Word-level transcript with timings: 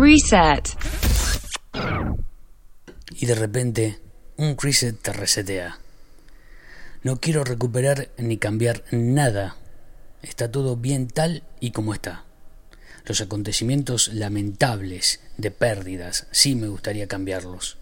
Reset. 0.00 0.78
Y 3.10 3.26
de 3.26 3.34
repente, 3.34 3.98
un 4.38 4.56
reset 4.56 4.98
te 4.98 5.12
resetea. 5.12 5.78
No 7.02 7.20
quiero 7.20 7.44
recuperar 7.44 8.08
ni 8.16 8.38
cambiar 8.38 8.82
nada. 8.92 9.56
Está 10.22 10.50
todo 10.50 10.76
bien 10.76 11.06
tal 11.06 11.42
y 11.60 11.72
como 11.72 11.92
está. 11.92 12.24
Los 13.04 13.20
acontecimientos 13.20 14.08
lamentables 14.08 15.20
de 15.36 15.50
pérdidas 15.50 16.28
sí 16.30 16.54
me 16.54 16.68
gustaría 16.68 17.06
cambiarlos. 17.06 17.76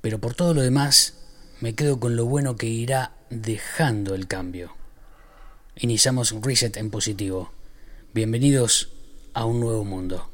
Pero 0.00 0.20
por 0.20 0.34
todo 0.34 0.54
lo 0.54 0.62
demás, 0.62 1.18
me 1.60 1.74
quedo 1.74 2.00
con 2.00 2.16
lo 2.16 2.24
bueno 2.24 2.56
que 2.56 2.66
irá 2.66 3.12
dejando 3.28 4.14
el 4.14 4.26
cambio. 4.26 4.74
Iniciamos 5.76 6.34
Reset 6.40 6.78
en 6.78 6.90
positivo. 6.90 7.52
Bienvenidos 8.14 8.88
a 9.34 9.44
un 9.44 9.60
nuevo 9.60 9.84
mundo. 9.84 10.30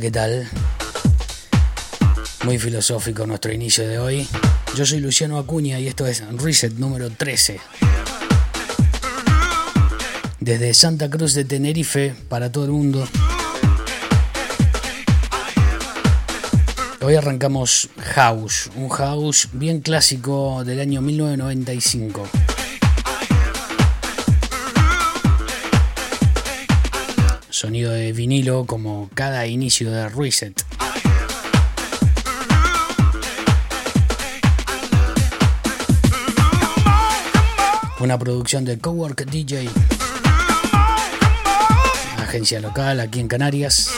¿Qué 0.00 0.10
tal? 0.10 0.48
Muy 2.44 2.58
filosófico 2.58 3.26
nuestro 3.26 3.52
inicio 3.52 3.88
de 3.88 3.98
hoy. 3.98 4.28
Yo 4.76 4.86
soy 4.86 5.00
Luciano 5.00 5.38
Acuña 5.38 5.80
y 5.80 5.88
esto 5.88 6.06
es 6.06 6.22
Reset 6.36 6.74
número 6.74 7.10
13. 7.10 7.58
Desde 10.38 10.74
Santa 10.74 11.10
Cruz 11.10 11.34
de 11.34 11.44
Tenerife 11.44 12.14
para 12.28 12.52
todo 12.52 12.66
el 12.66 12.70
mundo. 12.70 13.08
Hoy 17.00 17.14
arrancamos 17.16 17.88
House, 18.14 18.70
un 18.76 18.88
house 18.90 19.48
bien 19.52 19.80
clásico 19.80 20.64
del 20.64 20.80
año 20.80 21.00
1995. 21.00 22.47
Sonido 27.58 27.90
de 27.90 28.12
vinilo 28.12 28.66
como 28.66 29.10
cada 29.14 29.44
inicio 29.48 29.90
de 29.90 30.08
Reset. 30.08 30.64
Una 37.98 38.16
producción 38.16 38.64
de 38.64 38.78
Cowork 38.78 39.24
DJ, 39.24 39.68
agencia 42.18 42.60
local 42.60 43.00
aquí 43.00 43.18
en 43.18 43.26
Canarias. 43.26 43.90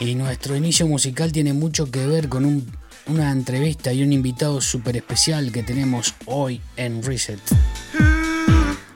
Y 0.00 0.16
nuestro 0.16 0.56
inicio 0.56 0.88
musical 0.88 1.30
tiene 1.30 1.52
mucho 1.52 1.92
que 1.92 2.04
ver 2.08 2.28
con 2.28 2.66
una 3.06 3.30
entrevista 3.30 3.92
y 3.92 4.02
un 4.02 4.12
invitado 4.12 4.60
súper 4.60 4.96
especial 4.96 5.52
que 5.52 5.62
tenemos 5.62 6.12
hoy 6.26 6.60
en 6.76 7.04
Reset. 7.04 7.38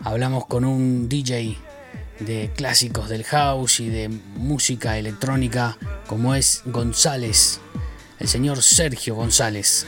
Hablamos 0.02 0.46
con 0.46 0.64
un 0.64 1.08
DJ 1.08 1.56
de 2.22 2.50
clásicos 2.54 3.08
del 3.08 3.24
house 3.24 3.80
y 3.80 3.88
de 3.88 4.08
música 4.08 4.98
electrónica 4.98 5.78
como 6.06 6.34
es 6.34 6.62
González, 6.66 7.60
el 8.18 8.28
señor 8.28 8.62
Sergio 8.62 9.14
González. 9.14 9.86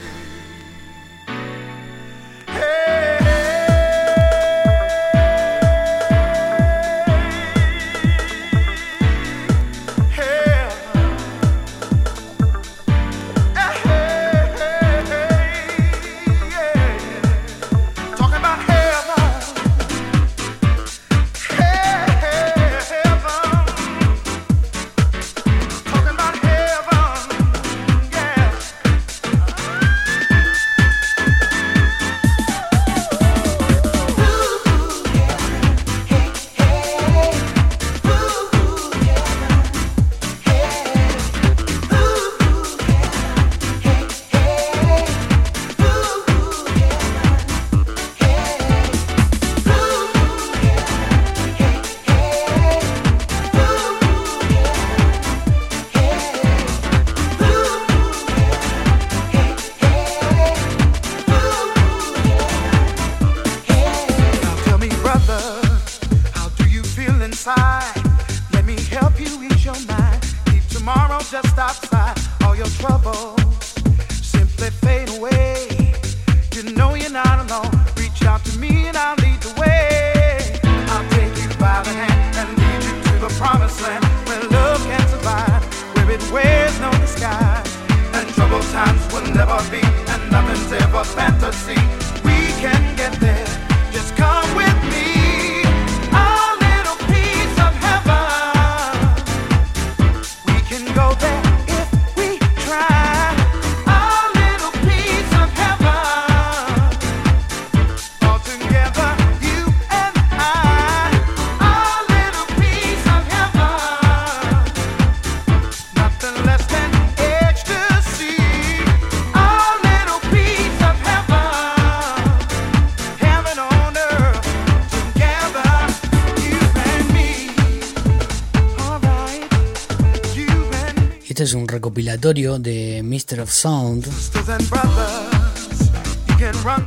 De 132.17 133.01
Mr. 133.03 133.41
of 133.41 133.51
Sound 133.51 134.07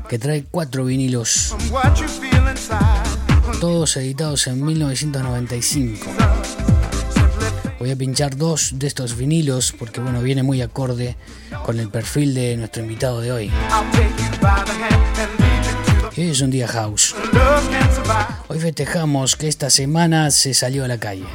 que 0.08 0.18
trae 0.18 0.44
cuatro 0.50 0.86
vinilos, 0.86 1.54
todos 3.60 3.96
editados 3.98 4.46
en 4.46 4.64
1995. 4.64 6.06
Voy 7.78 7.90
a 7.90 7.96
pinchar 7.96 8.36
dos 8.36 8.78
de 8.78 8.86
estos 8.86 9.16
vinilos 9.16 9.74
porque 9.78 10.00
bueno, 10.00 10.22
viene 10.22 10.42
muy 10.42 10.62
acorde 10.62 11.16
con 11.64 11.78
el 11.78 11.90
perfil 11.90 12.34
de 12.34 12.56
nuestro 12.56 12.82
invitado 12.82 13.20
de 13.20 13.32
hoy. 13.32 13.52
Hoy 16.16 16.30
es 16.30 16.40
un 16.40 16.50
día 16.50 16.66
house. 16.68 17.14
Hoy 18.48 18.58
festejamos 18.58 19.36
que 19.36 19.48
esta 19.48 19.68
semana 19.68 20.30
se 20.30 20.54
salió 20.54 20.84
a 20.84 20.88
la 20.88 20.98
calle. 20.98 21.26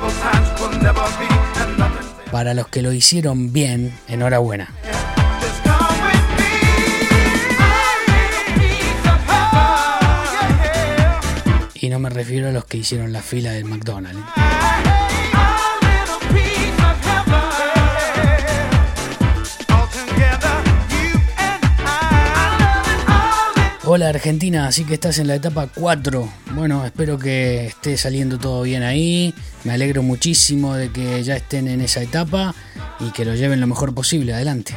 Para 2.33 2.56
los 2.56 2.68
que 2.68 2.81
lo 2.81 2.91
hicieron 2.91 3.53
bien, 3.53 3.94
enhorabuena. 4.07 4.74
Y 11.75 11.89
no 11.89 12.00
me 12.00 12.09
refiero 12.09 12.50
a 12.50 12.51
los 12.51 12.65
que 12.65 12.77
hicieron 12.77 13.13
la 13.13 13.21
fila 13.21 13.51
del 13.51 13.65
McDonald's. 13.65 14.24
arrancó 23.83 23.97
la 23.97 24.09
Argentina, 24.09 24.68
así 24.68 24.85
que 24.85 24.94
estás 24.94 25.18
en 25.19 25.27
la 25.27 25.35
etapa 25.35 25.68
4. 25.68 26.30
Bueno, 26.56 26.85
espero 26.85 27.19
que 27.19 27.68
esté 27.68 27.97
saliendo 27.97 28.39
todo 28.39 28.63
bien 28.63 28.81
ahí. 28.81 29.33
Me 29.63 29.74
alegro 29.74 30.04
muchísimo 30.04 30.75
de 30.75 30.89
que 30.92 31.24
ya 31.24 31.38
estén 31.38 31.68
en 31.68 31.81
esa 31.81 32.01
etapa 32.01 32.54
y 33.00 33.12
que 33.12 33.24
lo 33.25 33.33
lleven 33.36 33.62
lo 33.62 33.68
mejor 33.68 33.94
posible. 33.94 34.33
Adelante. 34.33 34.75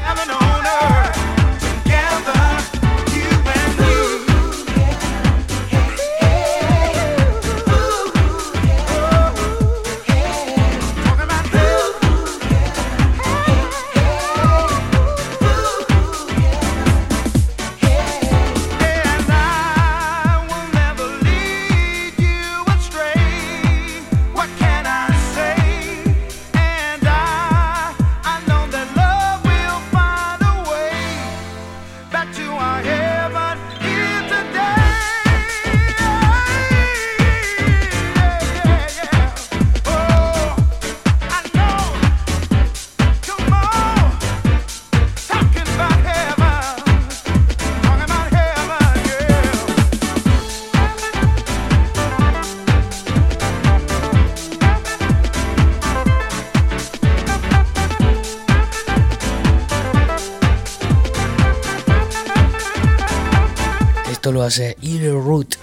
Root. 64.48 65.56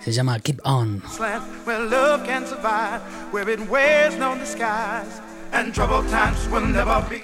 Se 0.00 0.12
llama 0.12 0.40
Keep 0.40 0.60
On. 0.64 1.00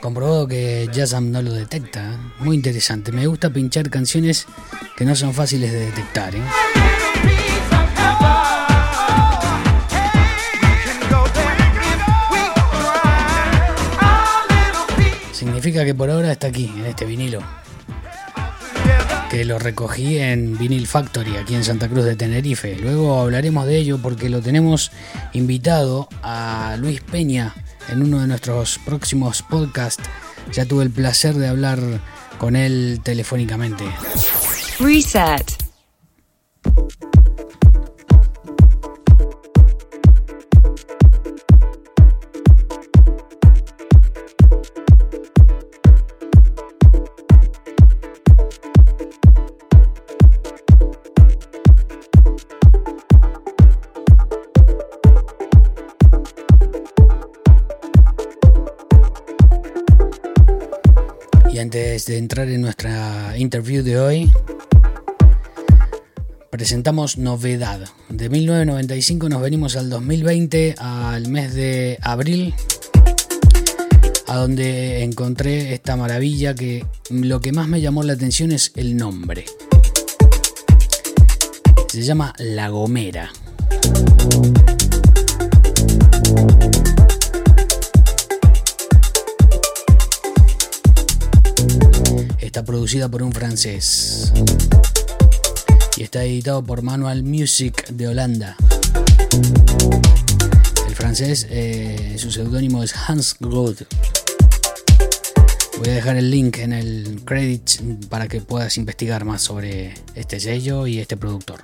Comprobado 0.00 0.46
que 0.46 0.88
Jazzam 0.92 1.32
no 1.32 1.42
lo 1.42 1.52
detecta. 1.52 2.16
Muy 2.38 2.54
interesante. 2.54 3.10
Me 3.10 3.26
gusta 3.26 3.50
pinchar 3.50 3.90
canciones 3.90 4.46
que 4.96 5.04
no 5.04 5.16
son 5.16 5.34
fáciles 5.34 5.72
de 5.72 5.86
detectar. 5.86 6.32
¿eh? 6.36 6.42
Significa 15.32 15.84
que 15.84 15.94
por 15.94 16.08
ahora 16.08 16.30
está 16.30 16.46
aquí, 16.46 16.72
en 16.76 16.86
este 16.86 17.04
vinilo 17.04 17.42
que 19.30 19.44
lo 19.44 19.60
recogí 19.60 20.18
en 20.18 20.58
Vinyl 20.58 20.88
Factory 20.88 21.36
aquí 21.36 21.54
en 21.54 21.62
Santa 21.62 21.88
Cruz 21.88 22.04
de 22.04 22.16
Tenerife. 22.16 22.76
Luego 22.76 23.20
hablaremos 23.20 23.64
de 23.64 23.76
ello 23.76 23.98
porque 24.02 24.28
lo 24.28 24.40
tenemos 24.40 24.90
invitado 25.32 26.08
a 26.22 26.76
Luis 26.80 27.00
Peña 27.00 27.54
en 27.88 28.02
uno 28.02 28.20
de 28.20 28.26
nuestros 28.26 28.80
próximos 28.84 29.42
podcasts. 29.42 30.02
Ya 30.52 30.66
tuve 30.66 30.82
el 30.82 30.90
placer 30.90 31.36
de 31.36 31.46
hablar 31.46 31.78
con 32.38 32.56
él 32.56 33.00
telefónicamente. 33.04 33.84
Reset. 34.80 35.59
De 62.10 62.18
entrar 62.18 62.48
en 62.48 62.60
nuestra 62.60 63.38
interview 63.38 63.84
de 63.84 64.00
hoy, 64.00 64.32
presentamos 66.50 67.18
novedad. 67.18 67.88
De 68.08 68.28
1995 68.28 69.28
nos 69.28 69.40
venimos 69.40 69.76
al 69.76 69.88
2020, 69.90 70.74
al 70.78 71.28
mes 71.28 71.54
de 71.54 71.98
abril, 72.02 72.52
a 74.26 74.38
donde 74.38 75.04
encontré 75.04 75.72
esta 75.72 75.94
maravilla 75.94 76.52
que 76.56 76.84
lo 77.10 77.40
que 77.40 77.52
más 77.52 77.68
me 77.68 77.80
llamó 77.80 78.02
la 78.02 78.14
atención 78.14 78.50
es 78.50 78.72
el 78.74 78.96
nombre. 78.96 79.44
Se 81.86 82.02
llama 82.02 82.34
La 82.38 82.70
Gomera. 82.70 83.30
Producida 92.64 93.08
por 93.08 93.22
un 93.22 93.32
francés. 93.32 94.32
Y 95.96 96.02
está 96.02 96.24
editado 96.24 96.62
por 96.62 96.82
Manual 96.82 97.22
Music 97.22 97.88
de 97.88 98.08
Holanda. 98.08 98.56
El 100.86 100.94
francés, 100.94 101.46
eh, 101.50 102.16
su 102.18 102.30
seudónimo 102.30 102.82
es 102.82 102.94
Hans 102.94 103.36
Groth. 103.40 103.82
Voy 105.78 105.88
a 105.88 105.92
dejar 105.94 106.16
el 106.16 106.30
link 106.30 106.58
en 106.58 106.72
el 106.72 107.22
credit 107.24 108.08
para 108.08 108.28
que 108.28 108.40
puedas 108.40 108.76
investigar 108.76 109.24
más 109.24 109.42
sobre 109.42 109.94
este 110.14 110.38
sello 110.38 110.86
y 110.86 110.98
este 110.98 111.16
productor. 111.16 111.60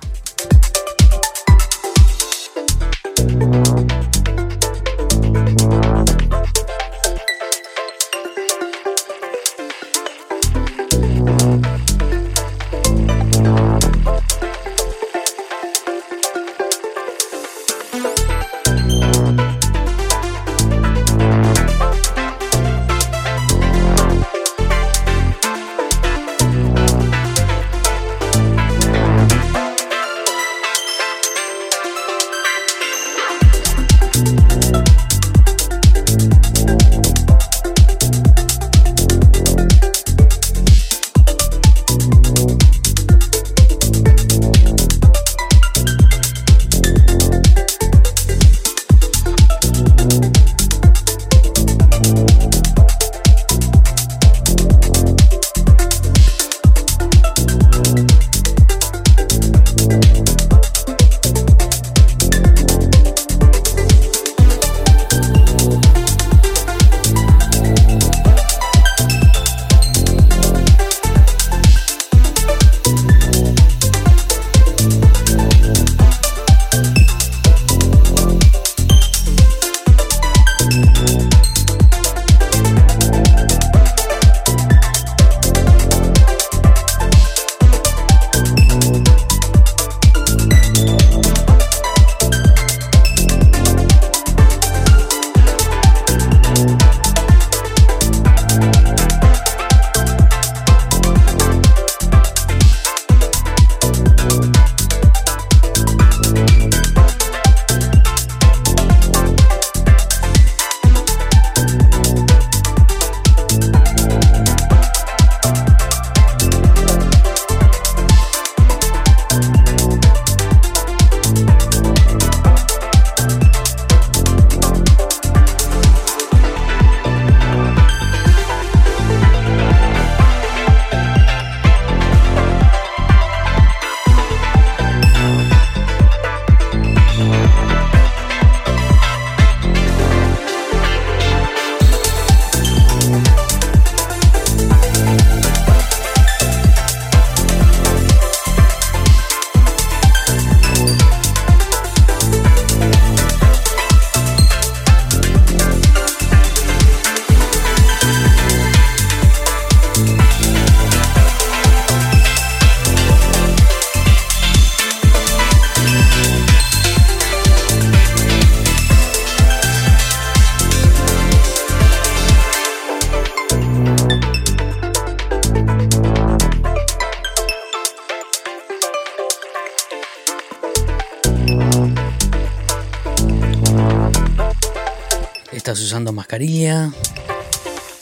Usando 185.97 186.13
mascarilla, 186.13 186.91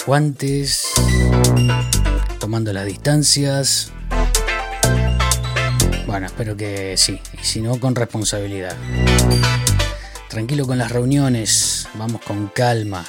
guantes, 0.05 0.85
tomando 2.41 2.73
las 2.73 2.85
distancias. 2.85 3.93
Bueno, 6.05 6.25
espero 6.25 6.57
que 6.57 6.97
sí, 6.97 7.21
y 7.41 7.45
si 7.45 7.61
no, 7.61 7.79
con 7.79 7.95
responsabilidad. 7.95 8.75
Tranquilo 10.27 10.67
con 10.67 10.77
las 10.77 10.91
reuniones, 10.91 11.87
vamos 11.93 12.19
con 12.19 12.49
calma. 12.49 13.05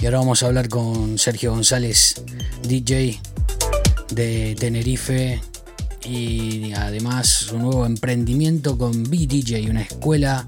Y 0.00 0.06
ahora 0.06 0.18
vamos 0.20 0.42
a 0.42 0.46
hablar 0.46 0.70
con 0.70 1.18
Sergio 1.18 1.50
González, 1.50 2.14
DJ 2.62 3.20
de 4.08 4.56
Tenerife 4.58 5.51
y 6.04 6.72
además 6.72 7.28
su 7.28 7.58
nuevo 7.58 7.86
emprendimiento 7.86 8.76
con 8.76 9.04
BDJ, 9.04 9.68
una 9.70 9.82
escuela 9.82 10.46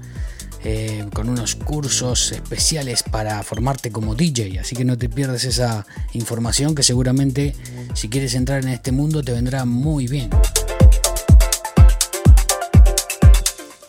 eh, 0.67 1.05
con 1.13 1.29
unos 1.29 1.53
cursos 1.53 2.31
especiales 2.31 3.03
para 3.03 3.43
formarte 3.43 3.91
como 3.91 4.15
DJ. 4.15 4.59
Así 4.59 4.75
que 4.75 4.83
no 4.83 4.97
te 4.97 5.09
pierdas 5.09 5.43
esa 5.43 5.85
información 6.13 6.73
que 6.73 6.81
seguramente 6.81 7.55
si 7.93 8.09
quieres 8.09 8.33
entrar 8.33 8.63
en 8.63 8.69
este 8.69 8.91
mundo 8.91 9.21
te 9.21 9.31
vendrá 9.31 9.65
muy 9.65 10.07
bien. 10.07 10.31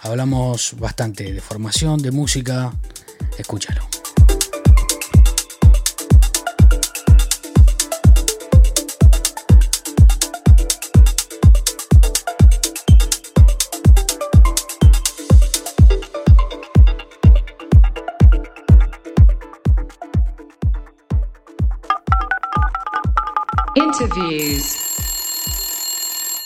Hablamos 0.00 0.74
bastante 0.78 1.32
de 1.32 1.40
formación, 1.40 2.02
de 2.02 2.10
música. 2.10 2.72
Escúchalo. 3.38 3.95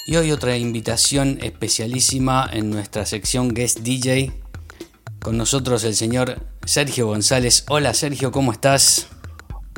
Y 0.07 0.17
hoy 0.17 0.31
otra 0.31 0.57
invitación 0.57 1.39
especialísima 1.43 2.49
en 2.53 2.71
nuestra 2.71 3.05
sección 3.07 3.55
Guest 3.55 3.81
DJ. 3.81 4.33
Con 5.21 5.37
nosotros 5.37 5.83
el 5.83 5.95
señor 5.95 6.37
Sergio 6.65 7.09
González. 7.09 7.65
Hola 7.69 7.93
Sergio, 7.93 8.31
¿cómo 8.31 8.53
estás? 8.53 9.11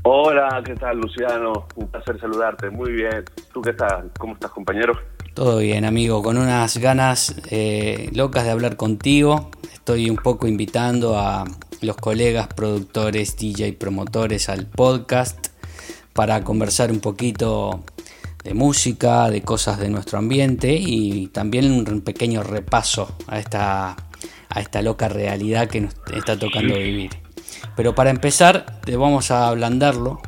Hola, 0.02 0.62
¿qué 0.66 0.74
tal 0.74 0.98
Luciano? 0.98 1.66
Un 1.76 1.88
placer 1.88 2.20
saludarte. 2.20 2.68
Muy 2.68 2.92
bien. 2.92 3.24
¿Tú 3.54 3.62
qué 3.62 3.72
tal? 3.72 4.10
¿Cómo 4.18 4.34
estás 4.34 4.50
compañero? 4.50 4.92
Todo 5.32 5.58
bien 5.58 5.86
amigo, 5.86 6.22
con 6.22 6.36
unas 6.36 6.76
ganas 6.76 7.34
eh, 7.50 8.10
locas 8.12 8.44
de 8.44 8.50
hablar 8.50 8.76
contigo. 8.76 9.50
Estoy 9.72 10.10
un 10.10 10.16
poco 10.16 10.46
invitando 10.46 11.18
a 11.18 11.44
los 11.80 11.96
colegas, 11.96 12.48
productores, 12.48 13.38
DJ, 13.38 13.72
promotores 13.72 14.50
al 14.50 14.66
podcast 14.66 15.51
para 16.12 16.42
conversar 16.44 16.90
un 16.90 17.00
poquito 17.00 17.84
de 18.44 18.54
música, 18.54 19.30
de 19.30 19.42
cosas 19.42 19.78
de 19.78 19.88
nuestro 19.88 20.18
ambiente 20.18 20.74
y 20.74 21.28
también 21.28 21.70
un 21.70 22.00
pequeño 22.00 22.42
repaso 22.42 23.16
a 23.26 23.38
esta, 23.38 23.96
a 24.48 24.60
esta 24.60 24.82
loca 24.82 25.08
realidad 25.08 25.68
que 25.68 25.82
nos 25.82 25.94
está 26.14 26.38
tocando 26.38 26.74
vivir. 26.74 27.10
Pero 27.76 27.94
para 27.94 28.10
empezar, 28.10 28.80
vamos 28.86 29.30
a 29.30 29.48
ablandarlo 29.48 30.20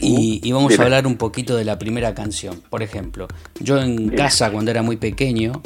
y, 0.00 0.40
uh, 0.50 0.54
vamos 0.54 0.78
a 0.78 0.82
hablar 0.82 1.06
un 1.06 1.16
poquito 1.16 1.56
de 1.56 1.64
la 1.64 1.78
primera 1.78 2.14
canción. 2.14 2.62
Por 2.68 2.82
ejemplo, 2.82 3.28
yo 3.60 3.80
en 3.80 4.08
casa 4.10 4.50
cuando 4.50 4.70
era 4.70 4.82
muy 4.82 4.96
pequeño, 4.96 5.62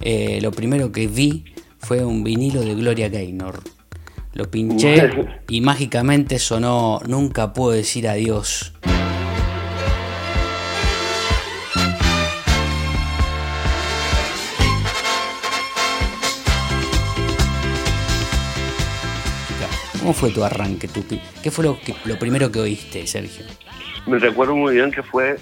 eh, 0.00 0.40
lo 0.42 0.50
primero 0.50 0.90
que 0.90 1.06
vi 1.06 1.44
fue 1.78 2.04
un 2.04 2.24
vinilo 2.24 2.62
de 2.62 2.74
Gloria 2.74 3.08
Gaynor. 3.08 3.62
Lo 4.34 4.50
pinché 4.50 5.10
y 5.48 5.60
mágicamente 5.60 6.40
sonó 6.40 7.00
Nunca 7.06 7.52
puedo 7.52 7.70
decir 7.70 8.08
adiós. 8.08 8.72
¿Cómo 20.00 20.12
fue 20.12 20.30
tu 20.32 20.44
arranque? 20.44 20.88
¿Qué 21.42 21.50
fue 21.50 21.64
lo, 21.64 21.78
lo 22.04 22.18
primero 22.18 22.52
que 22.52 22.58
oíste, 22.58 23.06
Sergio? 23.06 23.46
Me 24.06 24.18
recuerdo 24.18 24.54
muy 24.54 24.74
bien 24.74 24.90
que 24.90 25.02
fue 25.02 25.38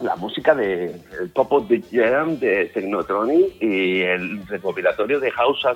la 0.00 0.14
música 0.14 0.54
de 0.54 0.94
el 1.20 1.30
Pop 1.30 1.50
of 1.52 1.68
the 1.68 1.82
Jam 1.90 2.38
de 2.38 2.66
Technotronic 2.66 3.60
y 3.60 4.02
el 4.02 4.46
recopilatorio 4.46 5.18
de 5.18 5.30
House, 5.32 5.66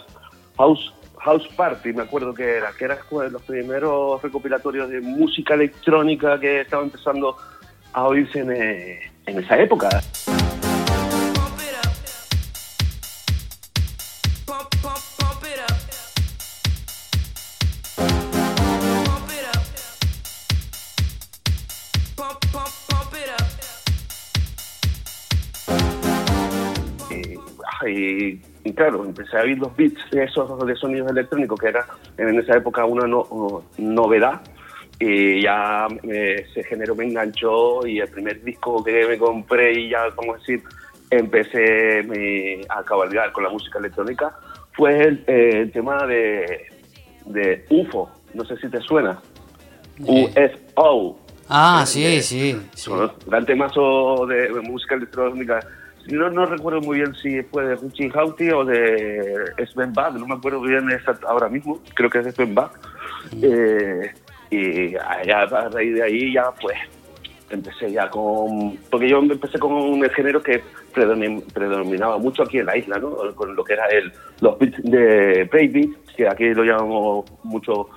House, 0.59 0.93
House 1.21 1.49
Party, 1.57 1.93
me 1.93 2.03
acuerdo 2.03 2.35
que 2.35 2.57
era, 2.57 2.73
que 2.73 2.85
era 2.85 2.99
los 3.31 3.43
primeros 3.43 4.23
recopilatorios 4.23 4.89
de 4.89 5.01
música 5.01 5.55
electrónica 5.55 6.39
que 6.39 6.63
estaba 6.63 6.83
empezando 6.83 7.37
a 7.93 8.07
oírse 8.07 8.41
en, 8.41 8.53
eh, 8.53 9.01
en 9.27 9.39
esa 9.39 9.59
época. 9.59 9.89
Y, 27.89 28.41
claro, 28.75 29.05
empecé 29.05 29.37
a 29.37 29.43
oír 29.43 29.59
los 29.59 29.75
beats 29.77 30.01
esos 30.13 30.67
de 30.67 30.77
sonidos 30.77 31.11
electrónicos, 31.11 31.59
que 31.59 31.69
era 31.69 31.87
en 32.17 32.39
esa 32.39 32.57
época 32.57 32.85
una 32.85 33.07
novedad, 33.79 34.41
y 35.01 35.43
ya 35.43 35.87
ese 36.03 36.65
género 36.65 36.95
me 36.95 37.05
enganchó 37.05 37.87
y 37.87 38.01
el 38.01 38.09
primer 38.09 38.43
disco 38.43 38.83
que 38.83 39.07
me 39.07 39.17
compré 39.19 39.81
y 39.81 39.91
ya, 39.91 40.11
como 40.15 40.35
decir, 40.35 40.63
empecé 41.11 42.61
a 42.69 42.83
cabalgar 42.83 43.33
con 43.33 43.45
la 43.45 43.51
música 43.51 43.79
electrónica 43.79 44.35
fue 44.73 45.19
el, 45.27 45.73
tema 45.73 46.07
de, 46.07 46.67
de, 47.27 47.67
UFO, 47.69 48.09
no 48.35 48.45
sé 48.45 48.57
si 48.59 48.69
te 48.69 48.81
suena. 48.81 49.21
UFO. 49.99 51.19
Ah, 51.49 51.85
sí, 51.85 52.23
sí. 52.23 52.57
sí. 52.75 52.91
Gran 53.27 53.45
temazo 53.45 54.27
de 54.27 54.49
música 54.63 54.95
electrónica 54.95 55.61
no, 56.09 56.31
no 56.31 56.47
recuerdo 56.47 56.81
muy 56.81 56.99
bien 56.99 57.15
si 57.15 57.43
fue 57.43 57.65
de 57.67 57.77
Richie 57.77 58.11
Houghty 58.11 58.51
o 58.51 58.65
de 58.65 59.53
Sven 59.73 59.93
Bach, 59.93 60.13
no 60.15 60.27
me 60.27 60.35
acuerdo 60.35 60.61
bien 60.61 60.89
ahora 61.27 61.49
mismo, 61.49 61.81
creo 61.95 62.11
que 62.11 62.19
es 62.21 62.35
Sven 62.35 62.55
Bach. 62.55 62.73
Eh, 63.43 64.13
y 64.51 64.95
a 64.97 65.45
raíz 65.47 65.95
de 65.95 66.03
ahí 66.03 66.33
ya 66.33 66.51
pues 66.61 66.77
empecé 67.51 67.93
ya 67.93 68.09
con... 68.09 68.77
Porque 68.91 69.09
yo 69.09 69.19
empecé 69.19 69.59
con 69.59 69.73
un 69.73 70.09
género 70.11 70.43
que 70.43 70.63
predominaba 70.93 72.19
mucho 72.19 72.43
aquí 72.43 72.59
en 72.59 72.67
la 72.67 72.77
isla, 72.77 72.99
¿no? 72.99 73.35
Con 73.35 73.55
lo 73.55 73.65
que 73.65 73.73
era 73.75 73.87
el, 73.87 74.13
los 74.41 74.59
beats 74.59 74.83
de 74.83 75.45
breakbeat, 75.45 75.91
que 76.17 76.29
aquí 76.29 76.55
lo 76.55 76.65
llamamos 76.65 77.25
mucho 77.45 77.89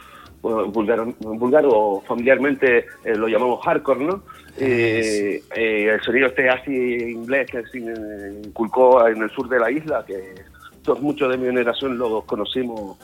vulgar, 0.41 1.05
vulgar 1.19 1.63
o 1.67 2.01
familiarmente 2.07 2.85
eh, 3.03 3.15
lo 3.15 3.27
llamamos 3.27 3.63
hardcore, 3.63 4.03
¿no? 4.03 4.23
Eh, 4.57 5.41
eh, 5.55 5.89
el 5.93 6.01
sonido 6.01 6.27
este 6.27 6.49
así 6.49 6.71
inglés 6.71 7.49
que 7.49 7.63
se 7.67 7.79
inculcó 7.79 9.07
en 9.07 9.21
el 9.21 9.29
sur 9.29 9.47
de 9.47 9.59
la 9.59 9.71
isla, 9.71 10.03
que 10.05 10.35
todos 10.83 11.01
muchos 11.01 11.29
de 11.29 11.37
mi 11.37 11.45
generación 11.45 11.97
lo 11.97 12.21
conocimos, 12.21 12.97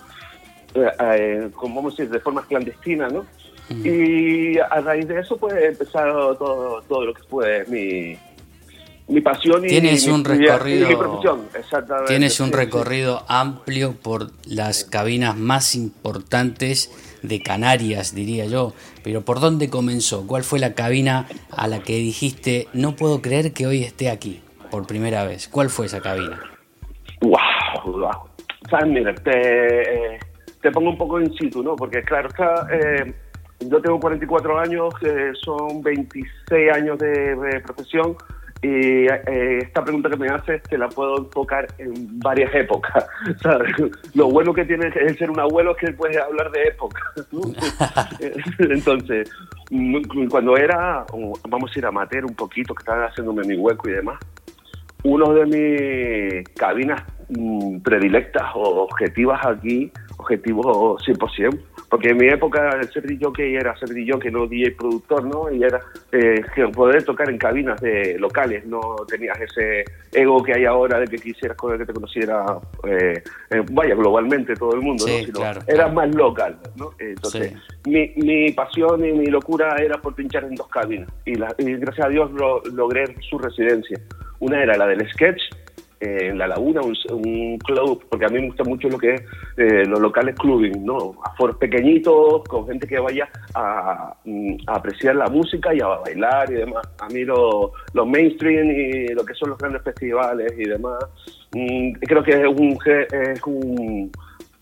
como 1.54 1.76
vamos 1.76 1.94
a 1.94 1.98
decir, 1.98 2.10
de 2.10 2.20
forma 2.20 2.46
clandestina, 2.46 3.08
¿no? 3.08 3.26
Y 3.70 4.58
a 4.58 4.82
raíz 4.82 5.08
de 5.08 5.20
eso, 5.20 5.38
pues 5.38 5.54
empezado 5.62 6.36
todo, 6.36 6.82
todo 6.84 7.06
lo 7.06 7.14
que 7.14 7.24
fue 7.24 7.66
mi, 7.68 8.18
mi 9.08 9.22
pasión 9.22 9.64
y, 9.66 9.70
tienes 9.70 10.06
mi, 10.06 10.14
un 10.14 10.26
recorrido, 10.26 10.88
mi 10.88 10.96
profesión. 10.96 11.42
Exactamente. 11.54 12.10
Tienes 12.10 12.40
un 12.40 12.52
recorrido 12.52 13.24
amplio 13.28 13.94
por 13.94 14.32
las 14.46 14.84
cabinas 14.84 15.38
más 15.38 15.76
importantes 15.76 16.92
de 17.22 17.42
Canarias, 17.42 18.14
diría 18.14 18.46
yo. 18.46 18.74
Pero 19.04 19.22
¿por 19.22 19.40
dónde 19.40 19.70
comenzó? 19.70 20.28
¿Cuál 20.28 20.44
fue 20.44 20.60
la 20.60 20.74
cabina 20.74 21.28
a 21.52 21.68
la 21.68 21.80
que 21.80 21.98
dijiste, 21.98 22.68
no 22.74 22.96
puedo 22.96 23.22
creer 23.22 23.54
que 23.54 23.68
hoy 23.68 23.84
esté 23.84 24.10
aquí 24.10 24.42
por 24.72 24.88
primera 24.88 25.24
vez? 25.26 25.48
¿Cuál 25.48 25.70
fue 25.70 25.86
esa 25.86 26.02
cabina? 26.02 26.40
¡Wow! 27.22 27.38
wow. 27.86 28.86
mira, 28.86 29.14
te, 29.16 30.20
te, 30.62 30.72
pongo 30.72 30.90
un 30.90 30.98
poco 30.98 31.20
in 31.20 31.34
situ, 31.34 31.64
¿no? 31.64 31.76
Porque 31.76 32.04
claro, 32.04 32.30
eh, 32.72 33.14
yo 33.60 33.82
tengo 33.82 34.00
44 34.00 34.60
años, 34.60 34.94
son 35.44 35.82
26 35.82 36.72
años 36.74 36.98
de, 37.00 37.62
profesión 37.66 38.16
Y 38.62 39.08
eh, 39.08 39.60
esta 39.62 39.84
pregunta 39.84 40.10
que 40.10 40.18
me 40.18 40.28
haces 40.28 40.64
te 40.64 40.78
la 40.78 40.90
puedo 40.90 41.20
enfocar 41.20 41.68
en 41.78 42.20
varias 42.20 42.54
épocas. 42.56 43.06
¿sabes? 43.42 43.72
Lo 44.16 44.30
bueno 44.30 44.54
que 44.54 44.66
tiene 44.66 44.88
el 44.88 45.18
ser 45.18 45.30
un 45.30 45.40
abuelo 45.40 45.72
es 45.72 45.78
que 45.78 45.94
puede 45.94 46.20
hablar 46.20 46.52
de 46.52 46.64
época. 46.64 47.02
Entonces, 48.60 49.30
mm, 49.70 50.28
cuando 50.30 50.58
era, 50.58 51.06
vamos 51.48 51.72
a 51.76 51.80
ir 51.80 51.86
a 51.86 51.90
amateur 51.90 52.26
un 52.26 52.36
poquito, 52.36 52.74
que 52.74 52.82
estaba 52.82 53.06
haciéndome 53.06 53.44
mi 53.46 53.56
hueco 53.58 53.90
y 53.90 53.94
demás, 53.94 54.20
uno 55.04 55.34
de 55.34 55.46
mis 55.46 56.50
cabinas 56.56 57.02
mm, 57.30 57.80
predilectas 57.80 58.44
o 58.56 58.84
objetivas 58.84 59.46
aquí, 59.46 59.92
objetivos 60.18 61.02
100%, 61.06 61.60
porque 61.90 62.10
en 62.10 62.18
mi 62.18 62.28
época 62.28 62.78
el 62.80 62.90
ser 62.92 63.08
DJ 63.08 63.58
era 63.58 63.78
ser 63.78 63.90
DJ, 63.90 64.32
no 64.32 64.46
DJ 64.46 64.72
productor, 64.72 65.24
¿no? 65.24 65.52
Y 65.52 65.64
era 65.64 65.80
eh, 66.12 66.42
poder 66.74 67.04
tocar 67.04 67.30
en 67.30 67.38
cabinas 67.38 67.80
de 67.80 68.18
locales, 68.20 68.66
no 68.66 68.96
tenías 69.08 69.40
ese 69.40 69.86
ego 70.12 70.44
que 70.44 70.54
hay 70.54 70.66
ahora 70.66 71.00
de 71.00 71.08
que 71.08 71.18
quisieras 71.18 71.58
que 71.58 71.86
te 71.86 71.94
conociera, 71.94 72.46
eh, 72.84 73.24
eh, 73.52 73.64
vaya, 73.72 73.96
globalmente 73.96 74.56
todo 74.56 74.74
el 74.74 74.82
mundo, 74.82 75.06
¿no? 75.08 75.14
Sino 75.26 75.40
era 75.66 75.88
más 75.88 76.14
local, 76.14 76.58
¿no? 76.76 76.92
Entonces, 77.00 77.54
mi, 77.86 78.12
mi, 78.18 78.52
pasión 78.52 79.06
y 79.06 79.14
mi 79.14 79.28
locura 79.28 79.78
era 79.78 80.02
por 80.02 80.14
pinchar 80.14 80.44
en 80.44 80.56
dos 80.56 80.68
cabinas, 80.68 81.10
y, 81.26 81.34
gracias 81.36 82.06
a 82.06 82.10
Dios 82.10 82.32
lo, 82.32 82.62
logré 82.66 83.16
su 83.30 83.38
residencia. 83.38 84.00
Una 84.40 84.62
era 84.62 84.78
la 84.78 84.88
del 84.88 85.10
sketch, 85.12 85.42
en 86.00 86.38
La 86.38 86.48
Laguna, 86.48 86.82
un, 86.82 87.58
club, 87.60 88.04
porque 88.10 88.26
a 88.26 88.30
mí 88.30 88.40
me 88.40 88.48
gusta 88.48 88.64
mucho 88.64 88.88
lo 88.88 88.98
que 88.98 89.16
es 89.16 89.22
eh, 89.58 89.86
los 89.86 90.00
locales 90.00 90.36
clubbing, 90.36 90.86
¿no? 90.86 91.16
por 91.38 91.58
pequeñitos, 91.58 92.44
con 92.48 92.68
gente 92.68 92.88
que 92.88 93.00
vaya 93.00 93.28
a, 93.54 94.16
apreciar 94.68 95.16
la 95.16 95.28
música 95.28 95.74
y 95.74 95.82
a 95.82 95.88
bailar 95.88 96.52
y 96.52 96.56
demás. 96.56 96.88
A 97.00 97.08
mí 97.08 97.24
los 97.24 97.72
mainstream 98.06 98.72
y 98.72 99.08
lo 99.10 99.26
que 99.26 99.34
son 99.34 99.50
los 99.50 99.58
grandes 99.58 99.82
festivales 99.84 100.54
y 100.58 100.66
demás, 100.66 101.04
mm, 101.54 101.94
creo 102.02 102.24
que 102.24 102.32
es 102.32 102.48
un, 102.48 102.78
es 102.86 103.44
un 103.46 104.12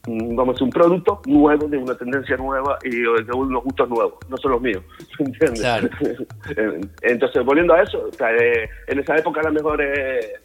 vamos 0.07 0.61
un 0.61 0.69
producto 0.69 1.21
nuevo, 1.25 1.67
de 1.67 1.77
una 1.77 1.95
tendencia 1.95 2.37
nueva 2.37 2.77
y 2.83 3.01
de 3.01 3.31
unos 3.33 3.63
gustos 3.63 3.89
nuevos, 3.89 4.13
no 4.29 4.37
son 4.37 4.51
los 4.51 4.61
míos, 4.61 4.83
¿entiendes? 5.19 5.91
Entonces, 7.01 7.45
volviendo 7.45 7.73
a 7.73 7.81
eso, 7.81 8.09
eh, 8.19 8.69
en 8.87 8.99
esa 8.99 9.15
época 9.17 9.41
la 9.43 9.51
mejor 9.51 9.81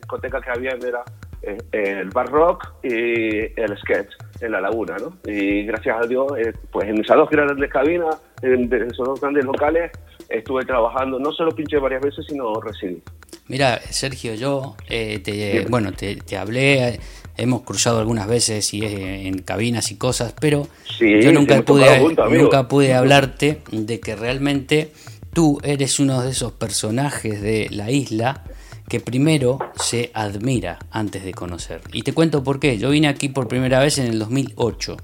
discoteca 0.00 0.40
que 0.40 0.50
había 0.50 0.70
era 0.70 1.02
eh, 1.42 1.58
el 1.72 2.10
bar 2.10 2.28
rock 2.30 2.66
y 2.82 3.60
el 3.60 3.76
sketch 3.78 4.12
en 4.40 4.52
la 4.52 4.60
laguna, 4.60 4.96
¿no? 4.98 5.18
Y 5.30 5.64
gracias 5.64 5.96
a 6.02 6.06
Dios, 6.06 6.26
eh, 6.38 6.52
pues 6.70 6.88
en 6.88 7.00
esas 7.00 7.16
dos 7.16 7.28
grandes 7.28 7.70
cabinas, 7.70 8.16
en 8.42 8.72
esos 8.72 9.06
dos 9.06 9.20
grandes 9.20 9.44
locales, 9.44 9.90
estuve 10.28 10.64
trabajando, 10.64 11.18
no 11.18 11.32
solo 11.32 11.50
pinché 11.50 11.78
varias 11.78 12.02
veces, 12.02 12.24
sino 12.26 12.54
residí. 12.60 13.02
Mira, 13.48 13.78
Sergio, 13.80 14.34
yo 14.34 14.76
te, 14.86 15.66
bueno, 15.68 15.92
te, 15.92 16.16
te 16.16 16.36
hablé 16.36 17.00
hemos 17.36 17.62
cruzado 17.62 17.98
algunas 17.98 18.26
veces 18.26 18.72
y 18.74 18.84
en 18.84 19.38
cabinas 19.42 19.90
y 19.90 19.96
cosas, 19.96 20.34
pero 20.38 20.68
yo 20.98 21.32
nunca 21.32 21.62
pude, 21.62 22.00
nunca 22.30 22.68
pude 22.68 22.94
hablarte 22.94 23.60
de 23.70 24.00
que 24.00 24.16
realmente 24.16 24.92
tú 25.32 25.58
eres 25.62 26.00
uno 26.00 26.22
de 26.22 26.30
esos 26.30 26.52
personajes 26.52 27.40
de 27.40 27.68
la 27.70 27.90
isla 27.90 28.44
que 28.90 29.00
primero 29.00 29.60
se 29.76 30.10
admira 30.14 30.80
antes 30.90 31.24
de 31.24 31.32
conocer. 31.32 31.80
Y 31.92 32.02
te 32.02 32.12
cuento 32.12 32.42
por 32.42 32.58
qué. 32.58 32.76
Yo 32.76 32.90
vine 32.90 33.06
aquí 33.06 33.28
por 33.28 33.46
primera 33.46 33.78
vez 33.78 33.98
en 33.98 34.06
el 34.06 34.18
2008. 34.18 34.96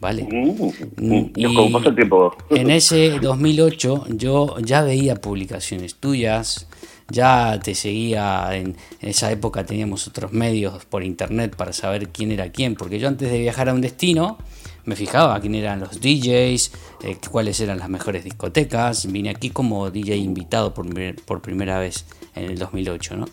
¿Vale? 0.00 0.28
Mm, 0.30 0.50
mm, 0.96 1.32
y 1.34 1.94
tiempo. 1.96 2.36
En 2.50 2.70
ese 2.70 3.18
2008 3.18 4.06
yo 4.10 4.56
ya 4.60 4.82
veía 4.82 5.16
publicaciones 5.16 5.96
tuyas, 5.96 6.68
ya 7.10 7.58
te 7.62 7.74
seguía, 7.74 8.48
en, 8.52 8.76
esa 9.00 9.30
época 9.30 9.64
teníamos 9.64 10.06
otros 10.06 10.32
medios 10.32 10.84
por 10.84 11.02
internet 11.02 11.56
para 11.56 11.72
saber 11.72 12.10
quién 12.10 12.32
era 12.32 12.50
quién, 12.50 12.74
porque 12.74 12.98
yo 12.98 13.08
antes 13.08 13.30
de 13.30 13.38
viajar 13.38 13.68
a 13.68 13.74
un 13.74 13.80
destino 13.80 14.38
me 14.84 14.96
fijaba 14.96 15.38
quién 15.40 15.54
eran 15.54 15.80
los 15.80 16.00
DJs, 16.00 16.72
eh, 17.04 17.18
cuáles 17.30 17.60
eran 17.60 17.78
las 17.78 17.90
mejores 17.90 18.24
discotecas, 18.24 19.10
vine 19.10 19.30
aquí 19.30 19.50
como 19.50 19.90
DJ 19.90 20.16
invitado 20.16 20.72
por, 20.72 20.86
por 21.24 21.42
primera 21.42 21.78
vez 21.78 22.06
en 22.34 22.44
el 22.44 22.58
2008, 22.58 23.16
¿no? 23.16 23.26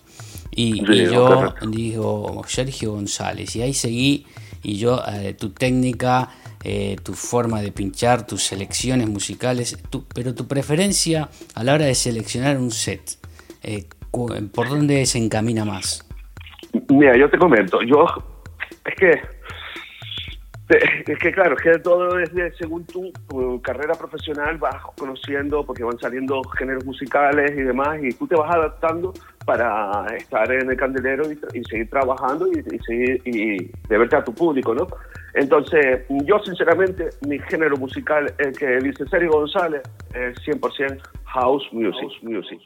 Y, 0.52 0.84
yo 1.12 1.54
digo, 1.68 2.44
Sergio 2.48 2.94
González, 2.94 3.56
y 3.56 3.62
ahí 3.62 3.74
seguí, 3.74 4.26
y 4.64 4.78
yo, 4.78 5.02
eh, 5.08 5.34
tu 5.34 5.50
técnica, 5.50 6.30
eh, 6.64 6.96
tu 7.04 7.14
forma 7.14 7.62
de 7.62 7.72
pinchar, 7.72 8.26
tus 8.26 8.44
selecciones 8.44 9.08
musicales, 9.08 9.78
pero 10.14 10.34
tu 10.34 10.48
preferencia 10.48 11.30
a 11.54 11.64
la 11.64 11.74
hora 11.74 11.86
de 11.86 11.96
seleccionar 11.96 12.58
un 12.58 12.72
set, 12.72 13.18
eh, 13.66 13.86
¿por 14.12 14.70
dónde 14.70 15.06
se 15.06 15.18
encamina 15.18 15.66
más? 15.66 16.08
Mira, 16.90 17.18
yo 17.18 17.30
te 17.30 17.38
comento, 17.38 17.82
yo, 17.82 18.06
es 18.86 18.96
que, 18.96 19.22
es 21.12 21.20
que 21.20 21.32
claro, 21.32 21.56
es 21.56 21.62
que 21.62 21.80
todo 21.80 22.16
desde 22.16 22.54
según 22.58 22.86
tu, 22.86 23.12
carrera 23.62 23.96
profesional 23.96 24.58
vas 24.58 24.76
conociendo, 24.98 25.66
porque 25.66 25.84
van 25.84 25.98
saliendo 26.00 26.42
géneros 26.58 26.86
musicales 26.86 27.52
y 27.52 27.62
demás, 27.62 28.00
y 28.04 28.10
tú 28.10 28.28
te 28.28 28.36
vas 28.36 28.54
adaptando 28.54 29.14
para 29.46 30.06
estar 30.16 30.52
en 30.52 30.70
el 30.70 30.78
candelero 30.78 31.24
y, 31.32 31.64
seguir 31.64 31.90
trabajando 31.90 32.48
y, 32.48 32.64
seguir 32.86 33.22
y 33.26 33.72
verte 33.90 34.16
a 34.16 34.24
tu 34.24 34.34
público, 34.34 34.74
¿no? 34.74 34.88
Entonces, 35.34 36.04
yo 36.24 36.40
sinceramente, 36.40 37.10
mi 37.28 37.40
género 37.40 37.76
musical, 37.78 38.34
el 38.38 38.58
que 38.58 38.78
dice 38.78 39.06
Sergio 39.08 39.32
González, 39.32 39.82
es 40.14 40.38
100% 40.48 41.02
house 41.26 41.68
music. 41.74 42.02
House 42.02 42.24
music. 42.24 42.62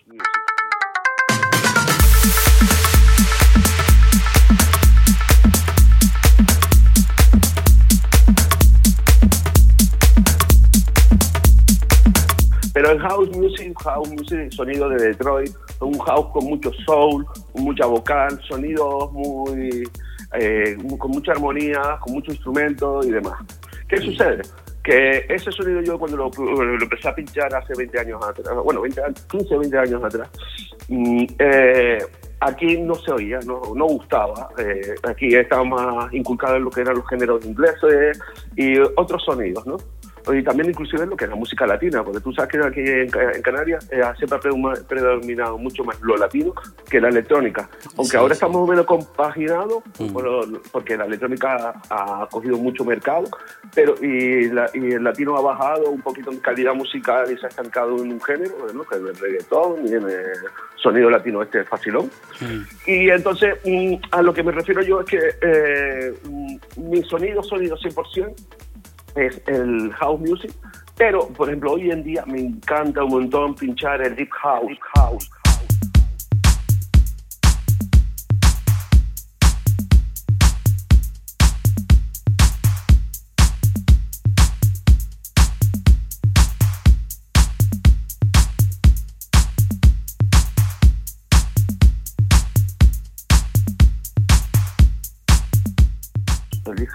Pero 12.80 12.92
el 12.92 13.00
house 13.00 13.30
music, 13.36 13.78
house 13.84 14.10
music, 14.10 14.54
sonido 14.54 14.88
de 14.88 15.08
Detroit, 15.08 15.52
un 15.82 16.00
house 16.00 16.28
con 16.32 16.46
mucho 16.46 16.72
soul, 16.86 17.26
mucha 17.54 17.86
vocal, 17.86 18.40
sonidos 18.48 19.12
muy 19.12 19.84
eh, 20.40 20.78
con 20.98 21.12
mucha 21.12 21.34
armonía, 21.34 22.00
con 22.00 22.14
mucho 22.14 22.32
instrumento 22.32 23.02
y 23.04 23.12
demás. 23.12 23.38
¿Qué 23.90 23.98
sucede? 23.98 24.44
Que 24.82 25.26
ese 25.28 25.52
sonido 25.52 25.82
yo 25.82 26.00
cuando 26.00 26.16
lo, 26.16 26.82
empecé 26.82 27.10
a 27.10 27.16
pinchar 27.16 27.54
hace 27.54 27.74
20 27.76 28.00
años 28.00 28.26
atrás, 28.26 28.56
bueno, 28.64 28.80
20, 28.80 29.02
15 29.30 29.56
o 29.56 29.60
20 29.60 29.78
años 29.78 30.02
atrás, 30.02 30.30
mm, 30.88 31.26
eh, 31.38 31.98
aquí 32.40 32.78
no 32.78 32.96
se 32.96 33.12
oía, 33.12 33.40
no, 33.46 33.62
no 33.76 33.88
gustaba. 33.88 34.52
Eh, 34.58 34.96
aquí 35.04 35.36
estaba 35.36 35.66
más 35.66 36.14
inculcado 36.14 36.56
en 36.56 36.64
lo 36.64 36.70
que 36.70 36.80
eran 36.80 36.96
los 36.96 37.10
géneros 37.10 37.46
ingleses 37.46 38.22
y 38.56 38.80
otros 38.80 39.22
sonidos, 39.26 39.66
¿no? 39.68 39.76
Y 40.34 40.44
también 40.44 40.70
inclusive 40.70 41.06
lo 41.06 41.16
que 41.16 41.26
es 41.26 41.30
la 41.30 41.36
música 41.36 41.66
latina, 41.66 42.04
porque 42.04 42.20
tú 42.20 42.32
sabes 42.34 42.52
que 42.52 42.60
aquí 42.60 42.82
en, 42.82 43.10
Canarias 43.42 43.88
eh, 43.92 44.02
siempre 44.18 44.38
ha 44.38 44.86
predominado 44.88 45.58
mucho 45.58 45.84
más 45.84 46.00
lo 46.02 46.18
latino 46.18 46.54
que 46.90 47.00
la 47.00 47.10
electrónica, 47.10 47.70
aunque 47.98 48.18
ahora 48.18 48.34
estamos 48.34 48.62
más 48.62 48.70
o 48.70 48.72
menos 48.72 48.86
compaginados, 48.86 49.84
mm. 50.00 50.56
porque 50.72 50.98
la 50.98 51.06
electrónica 51.06 51.74
ha 51.90 52.28
cogido 52.32 52.58
mucho 52.58 52.84
mercado, 52.84 53.26
pero 53.74 53.96
y, 54.02 54.46
el 54.46 55.04
latino 55.04 55.38
ha 55.38 55.42
bajado 55.42 55.90
un 55.90 56.02
poquito 56.02 56.32
en 56.32 56.40
calidad 56.40 56.74
musical 56.74 57.32
y 57.32 57.38
se 57.38 57.46
ha 57.46 57.50
estancado 57.50 58.04
en 58.04 58.14
un 58.14 58.22
género, 58.22 58.56
¿no? 58.74 58.84
que 58.84 58.96
es 58.96 59.02
el 59.02 59.16
reggaetón 59.16 59.88
y 59.88 59.94
en 59.94 60.04
el 60.10 60.34
sonido 60.76 61.10
latino 61.10 61.42
este 61.42 61.62
es 61.62 61.70
facilón. 61.70 62.10
Mm. 62.42 62.62
Y 62.88 63.10
entonces 63.10 63.56
mm, 63.66 63.96
a 64.12 64.22
lo 64.22 64.34
que 64.34 64.44
me 64.44 64.52
refiero 64.52 64.82
yo 64.82 65.02
es 65.02 65.06
que 65.06 65.20
eh, 65.42 66.14
mi 66.78 67.04
sonido, 67.04 67.44
sonido 67.44 67.78
100%, 67.78 68.34
es 69.28 69.42
el 69.48 69.92
house 69.94 70.20
music, 70.20 70.52
pero 70.98 71.28
por 71.28 71.48
ejemplo 71.48 71.74
hoy 71.74 71.92
en 71.92 72.04
día 72.04 72.24
me 72.26 72.40
encanta 72.40 73.04
un 73.04 73.12
montón 73.12 73.56
pinchar 73.56 74.02
el 74.02 74.16
deep 74.16 74.30
house. 74.32 74.78
House. 74.96 75.30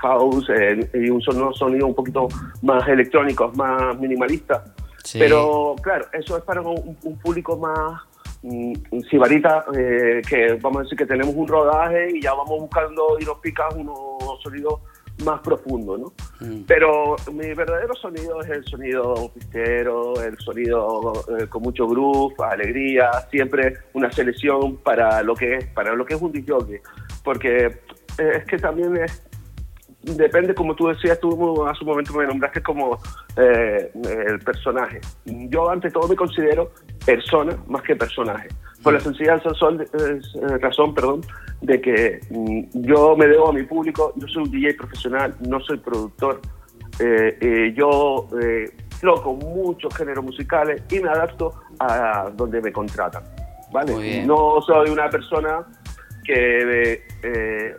House 0.04 0.48
eh, 0.50 0.90
y 0.94 1.10
un 1.10 1.20
sonido, 1.22 1.86
un 1.86 1.94
poquito 1.94 2.28
más 2.62 2.86
electrónico, 2.88 3.50
más 3.56 3.98
minimalista. 3.98 4.64
Pero 5.12 5.76
claro, 5.82 6.06
eso 6.12 6.36
es 6.36 6.44
para 6.44 6.60
un, 6.62 6.96
público 7.22 7.56
más 7.56 8.02
mm, 8.42 9.00
sibarita, 9.10 9.64
eh, 9.76 10.22
que 10.28 10.54
vamos 10.60 10.80
a 10.80 10.82
decir 10.82 10.98
que 10.98 11.06
tenemos 11.06 11.34
un 11.34 11.48
rodaje 11.48 12.16
y 12.16 12.22
ya 12.22 12.32
vamos 12.34 12.60
buscando 12.60 13.18
y 13.20 13.24
nos 13.24 13.38
pica 13.38 13.68
unos 13.74 14.42
sonidos 14.42 14.80
más 15.24 15.40
profundos, 15.40 16.00
¿no? 16.00 16.12
Mm. 16.40 16.64
Pero 16.66 17.16
mi 17.32 17.54
verdadero 17.54 17.94
sonido 17.94 18.40
es 18.40 18.50
el 18.50 18.64
sonido 18.64 19.30
pistero, 19.32 20.20
el 20.22 20.36
sonido 20.38 21.12
eh, 21.38 21.46
con 21.46 21.62
mucho 21.62 21.86
groove, 21.86 22.34
alegría, 22.40 23.10
siempre 23.30 23.74
una 23.92 24.10
selección 24.10 24.76
para 24.78 25.22
lo 25.22 25.34
que 25.34 25.56
es, 25.56 25.66
para 25.66 25.94
lo 25.94 26.04
que 26.04 26.14
es 26.14 26.20
un 26.20 26.32
DJ, 26.32 26.82
porque 27.22 27.78
es 28.18 28.44
que 28.46 28.58
también 28.58 28.96
es, 28.96 29.22
depende, 30.04 30.54
como 30.54 30.74
tú 30.74 30.88
decías, 30.88 31.18
tú 31.20 31.64
hace 31.66 31.84
un 31.84 31.90
momento 31.90 32.12
me 32.14 32.26
nombraste 32.26 32.62
como 32.62 32.98
eh, 33.36 33.90
el 34.26 34.38
personaje. 34.40 35.00
Yo 35.24 35.70
ante 35.70 35.90
todo 35.90 36.08
me 36.08 36.16
considero 36.16 36.72
persona 37.04 37.56
más 37.66 37.82
que 37.82 37.96
personaje. 37.96 38.48
Por 38.82 38.92
la 38.92 39.00
sencilla 39.00 39.36
razón, 39.36 39.82
razón 40.60 40.94
perdón, 40.94 41.22
de 41.62 41.80
que 41.80 42.20
mm, 42.30 42.86
yo 42.86 43.16
me 43.16 43.26
debo 43.26 43.48
a 43.48 43.52
mi 43.52 43.62
público, 43.62 44.12
yo 44.16 44.28
soy 44.28 44.42
un 44.42 44.50
DJ 44.50 44.74
profesional, 44.74 45.34
no 45.48 45.58
soy 45.60 45.78
productor. 45.78 46.40
Eh, 47.00 47.38
eh, 47.40 47.74
yo 47.76 48.28
eh, 48.40 48.70
toco 49.00 49.34
muchos 49.34 49.94
géneros 49.96 50.24
musicales 50.24 50.82
y 50.90 51.00
me 51.00 51.08
adapto 51.08 51.54
a 51.80 52.30
donde 52.34 52.60
me 52.60 52.72
contratan. 52.72 53.24
¿vale? 53.72 54.24
No 54.24 54.60
soy 54.60 54.90
una 54.90 55.08
persona 55.08 55.64
que, 56.24 57.02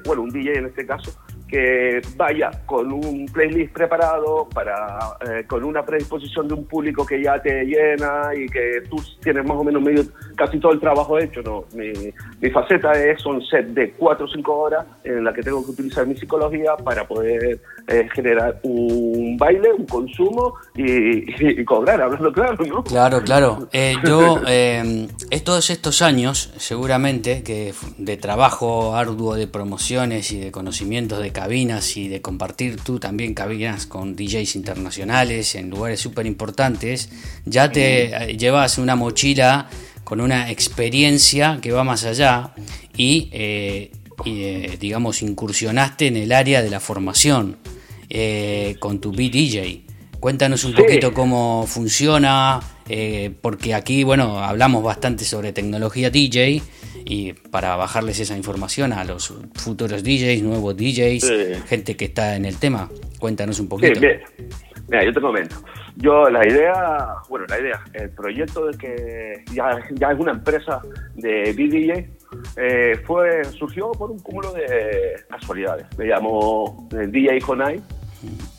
bueno, 0.05 0.23
un 0.23 0.29
DJ 0.29 0.57
en 0.57 0.65
este 0.65 0.85
caso, 0.85 1.11
que 1.55 2.01
vaya 2.17 2.51
con 2.65 2.91
un 2.91 3.25
playlist 3.31 3.71
preparado 3.71 4.49
para 4.53 4.99
eh, 5.25 5.45
con 5.47 5.63
una 5.63 5.85
predisposición 5.85 6.49
de 6.49 6.53
un 6.53 6.65
público 6.65 7.05
que 7.05 7.23
ya 7.23 7.41
te 7.41 7.63
llena 7.63 8.31
y 8.35 8.45
que 8.47 8.81
tú 8.89 8.97
tienes 9.21 9.47
más 9.47 9.55
o 9.55 9.63
menos 9.63 9.81
medio 9.81 10.03
casi 10.35 10.59
todo 10.59 10.73
el 10.73 10.79
trabajo 10.79 11.17
hecho 11.17 11.41
no 11.41 11.65
mi, 11.73 11.91
mi 12.41 12.49
faceta 12.49 12.91
es 12.93 13.25
un 13.25 13.45
set 13.45 13.67
de 13.67 13.91
4 13.91 14.25
o 14.25 14.29
5 14.29 14.55
horas 14.55 14.85
en 15.03 15.23
la 15.23 15.33
que 15.33 15.41
tengo 15.41 15.63
que 15.63 15.71
utilizar 15.71 16.05
mi 16.05 16.15
psicología 16.15 16.75
para 16.77 17.07
poder 17.07 17.59
eh, 17.87 18.09
generar 18.13 18.59
un 18.63 19.37
baile 19.37 19.73
un 19.73 19.85
consumo 19.85 20.55
y, 20.75 21.63
cobrar 21.65 22.01
hablando 22.01 22.31
claro 22.31 22.57
no 22.65 22.83
claro 22.83 23.23
claro. 23.23 23.67
Eh, 23.71 23.95
yo 24.05 24.41
todos 25.45 25.69
estos 25.69 26.01
años 26.01 26.51
seguramente 26.57 27.43
que 27.43 27.73
de 27.97 28.17
trabajo 28.17 28.95
arduo 28.95 29.35
de 29.35 29.47
promociones 29.47 30.31
y 30.31 30.39
de 30.39 30.51
conocimientos 30.51 31.19
de 31.21 31.31
cabinas 31.31 31.95
y 31.97 32.07
de 32.07 32.21
compartir 32.21 32.81
tú 32.81 32.99
también 32.99 33.33
cabinas 33.33 33.85
con 33.85 34.15
DJs 34.15 34.55
internacionales 34.55 35.55
en 35.55 35.69
lugares 35.69 35.99
súper 35.99 36.25
importantes, 36.25 37.09
ya 37.45 37.71
te 37.71 38.05
eh, 38.05 38.37
llevas 38.37 38.77
una 38.77 38.95
mochila 38.95 39.67
con 40.05 40.21
una 40.21 40.49
experiencia 40.49 41.59
que 41.61 41.73
va 41.73 41.83
más 41.83 42.05
allá 42.05 42.53
y, 42.95 43.27
eh, 43.33 43.91
eh, 44.25 44.77
digamos, 44.79 45.21
incursionaste 45.21 46.07
en 46.07 46.15
el 46.15 46.31
área 46.31 46.61
de 46.61 46.69
la 46.69 46.79
formación 46.79 47.57
con 48.79 49.01
tu 49.01 49.11
beat 49.11 49.33
DJ. 49.33 49.81
Cuéntanos 50.21 50.63
un 50.63 50.73
poquito 50.73 51.13
cómo 51.13 51.65
funciona, 51.67 52.61
porque 53.41 53.73
aquí, 53.73 54.03
bueno, 54.03 54.39
hablamos 54.39 54.83
bastante 54.83 55.25
sobre 55.25 55.51
tecnología 55.51 56.09
DJ 56.09 56.61
y 57.03 57.33
para 57.33 57.75
bajarles 57.75 58.19
esa 58.21 58.37
información 58.37 58.93
a 58.93 59.03
los 59.03 59.33
futuros 59.55 60.03
DJs, 60.03 60.43
nuevos 60.43 60.77
DJs, 60.77 61.65
gente 61.67 61.97
que 61.97 62.05
está 62.05 62.37
en 62.37 62.45
el 62.45 62.55
tema. 62.55 62.89
Cuéntanos 63.19 63.59
un 63.59 63.67
poquito. 63.67 63.99
Sí, 63.99 64.07
Mira, 64.87 65.03
yo 65.03 65.13
te 65.13 65.21
comento. 65.21 65.55
Yo 65.97 66.29
la 66.29 66.45
idea, 66.45 67.07
bueno, 67.29 67.45
la 67.47 67.59
idea, 67.59 67.81
el 67.93 68.09
proyecto 68.09 68.67
de 68.67 68.77
que 68.77 69.43
ya, 69.53 69.79
ya 69.93 70.11
es 70.11 70.19
una 70.19 70.31
empresa 70.31 70.81
de 71.15 71.53
BDJ, 71.53 72.09
eh, 72.57 73.01
fue, 73.05 73.43
surgió 73.45 73.91
por 73.91 74.11
un 74.11 74.19
cúmulo 74.19 74.51
de 74.51 75.23
casualidades. 75.29 75.87
Me 75.97 76.05
llamó 76.05 76.87
eh, 76.91 77.07
DJ 77.07 77.39
Jonai, 77.39 77.81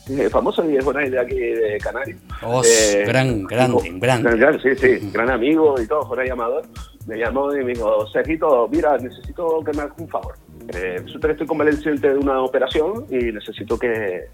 eh, 0.09 0.29
famoso 0.29 0.63
DJ 0.63 0.81
Jonai 0.81 1.09
de 1.09 1.19
aquí 1.19 1.35
de 1.35 1.77
Canarias. 1.77 2.17
Oh, 2.41 2.61
gran, 3.05 3.43
gran, 3.43 3.75
gran, 3.99 4.23
gran. 4.23 4.59
Sí, 4.59 4.75
sí, 4.75 5.11
gran 5.13 5.29
amigo 5.29 5.79
y 5.79 5.87
todo, 5.87 6.01
Jonai 6.01 6.29
Amador 6.29 6.65
me 7.07 7.17
llamó 7.17 7.53
y 7.55 7.63
me 7.63 7.73
dijo, 7.73 8.05
Sergito, 8.07 8.67
mira, 8.69 8.97
necesito 8.97 9.63
que 9.63 9.71
me 9.71 9.83
hagas 9.83 9.97
un 9.97 10.09
favor. 10.09 10.35
Eh, 10.75 10.99
resulta 11.01 11.27
que 11.27 11.31
estoy 11.31 11.47
convaleciente 11.47 12.09
de 12.09 12.17
una 12.17 12.41
operación 12.41 13.05
y 13.09 13.31
necesito 13.31 13.79
que, 13.79 14.25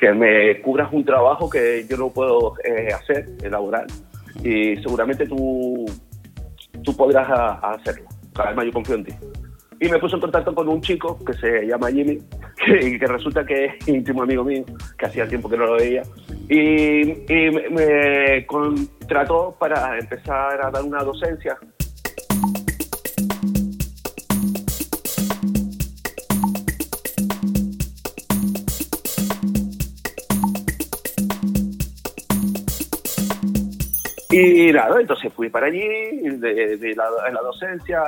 que 0.00 0.12
me 0.12 0.60
cubras 0.62 0.90
un 0.92 1.04
trabajo 1.04 1.48
que 1.48 1.86
yo 1.88 1.96
no 1.98 2.08
puedo 2.08 2.54
eh, 2.64 2.88
hacer, 2.92 3.26
elaborar. 3.42 3.86
Y 4.42 4.76
seguramente 4.78 5.26
tú, 5.26 5.84
tú 6.82 6.96
podrás 6.96 7.28
hacerlo. 7.62 8.08
Además, 8.34 8.64
yo 8.64 8.72
confío 8.72 8.94
en 8.94 9.04
ti. 9.04 9.12
Y 9.78 9.88
me 9.88 9.98
puse 9.98 10.14
en 10.14 10.22
contacto 10.22 10.54
con 10.54 10.68
un 10.68 10.80
chico 10.80 11.22
que 11.24 11.34
se 11.34 11.66
llama 11.66 11.90
Jimmy, 11.90 12.18
que, 12.66 12.98
que 12.98 13.06
resulta 13.06 13.44
que 13.44 13.66
es 13.66 13.88
íntimo 13.88 14.22
amigo 14.22 14.42
mío, 14.42 14.64
que 14.98 15.06
hacía 15.06 15.28
tiempo 15.28 15.48
que 15.50 15.58
no 15.58 15.66
lo 15.66 15.74
veía. 15.74 16.02
Y, 16.48 17.32
y 17.32 17.50
me 17.70 18.46
contrató 18.46 19.54
para 19.58 19.98
empezar 19.98 20.64
a 20.64 20.70
dar 20.70 20.82
una 20.82 21.02
docencia 21.02 21.58
Y 34.30 34.72
nada, 34.72 35.00
entonces 35.00 35.32
fui 35.32 35.48
para 35.48 35.66
allí, 35.66 35.80
de, 35.80 36.94
la, 36.96 37.08
en 37.26 37.34
la 37.34 37.40
docencia, 37.40 38.00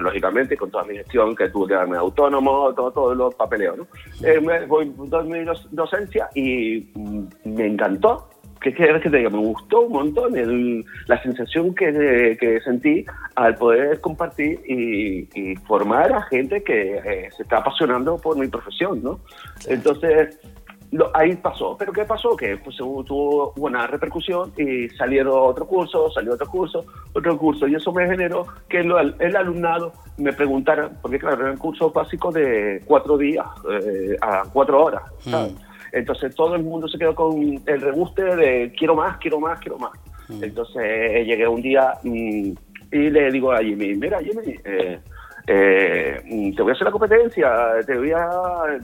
lógicamente 0.00 0.56
con 0.56 0.70
toda 0.70 0.84
mi 0.84 0.96
gestión 0.96 1.34
que 1.34 1.48
tuve 1.48 1.68
que 1.68 1.74
darme 1.74 1.96
autónomo, 1.96 2.74
todo, 2.74 2.90
todos 2.90 3.16
los 3.16 3.34
papeleos, 3.34 3.78
¿no? 3.78 3.86
Eh, 4.22 4.38
me, 4.40 4.66
voy 4.66 4.92
a 5.12 5.22
mi 5.22 5.44
docencia 5.70 6.28
y 6.34 6.86
me 7.44 7.66
encantó, 7.66 8.28
que 8.60 8.72
que 8.72 9.10
te 9.10 9.16
diga, 9.16 9.30
me 9.30 9.38
gustó 9.38 9.82
un 9.82 9.92
montón 9.92 10.84
la 11.06 11.22
sensación 11.22 11.74
que, 11.74 12.36
que, 12.38 12.60
sentí 12.60 13.04
al 13.36 13.54
poder 13.54 14.00
compartir 14.00 14.60
y, 14.66 15.54
formar 15.66 16.12
a 16.12 16.22
gente 16.22 16.62
que 16.62 16.96
eh, 16.96 17.28
se 17.36 17.42
está 17.44 17.58
apasionando 17.58 18.18
por 18.18 18.36
mi 18.36 18.48
profesión, 18.48 19.02
¿no? 19.02 19.20
Entonces 19.66 20.38
ahí 21.14 21.34
pasó. 21.36 21.76
¿Pero 21.78 21.92
qué 21.92 22.04
pasó? 22.04 22.36
Que 22.36 22.56
pues, 22.56 22.76
tuvo 22.76 23.52
buena 23.56 23.86
repercusión 23.86 24.52
y 24.56 24.88
salieron 24.90 25.34
otro 25.36 25.66
curso, 25.66 26.10
salió 26.10 26.34
otro 26.34 26.46
curso, 26.46 26.84
otro 27.12 27.36
curso. 27.36 27.66
Y 27.66 27.74
eso 27.74 27.92
me 27.92 28.06
generó 28.06 28.46
que 28.68 28.80
el, 28.80 29.36
alumnado 29.36 29.92
me 30.16 30.32
preguntara, 30.32 30.90
porque 31.02 31.18
claro, 31.18 31.42
era 31.42 31.52
un 31.52 31.58
curso 31.58 31.90
básico 31.90 32.32
de 32.32 32.82
cuatro 32.84 33.16
días 33.18 33.46
eh, 33.70 34.16
a 34.20 34.42
cuatro 34.52 34.84
horas. 34.84 35.02
Mm. 35.24 35.56
Entonces 35.92 36.34
todo 36.34 36.54
el 36.54 36.62
mundo 36.62 36.88
se 36.88 36.98
quedó 36.98 37.14
con 37.14 37.62
el 37.64 37.80
reguste 37.80 38.22
de 38.36 38.72
quiero 38.76 38.94
más, 38.94 39.16
quiero 39.18 39.40
más, 39.40 39.58
quiero 39.60 39.78
más. 39.78 39.92
Mm. 40.28 40.44
Entonces 40.44 41.26
llegué 41.26 41.46
un 41.46 41.62
día 41.62 41.94
mm, 42.02 42.52
y 42.92 43.10
le 43.10 43.30
digo 43.30 43.52
a 43.52 43.58
Jimmy, 43.58 43.94
mira 43.94 44.20
Jimmy, 44.20 44.56
eh, 44.64 45.00
eh, 45.46 46.52
te 46.56 46.62
voy 46.62 46.72
a 46.72 46.74
hacer 46.74 46.86
la 46.86 46.90
competencia, 46.90 47.48
te 47.86 47.96
voy 47.96 48.12
a, 48.12 48.28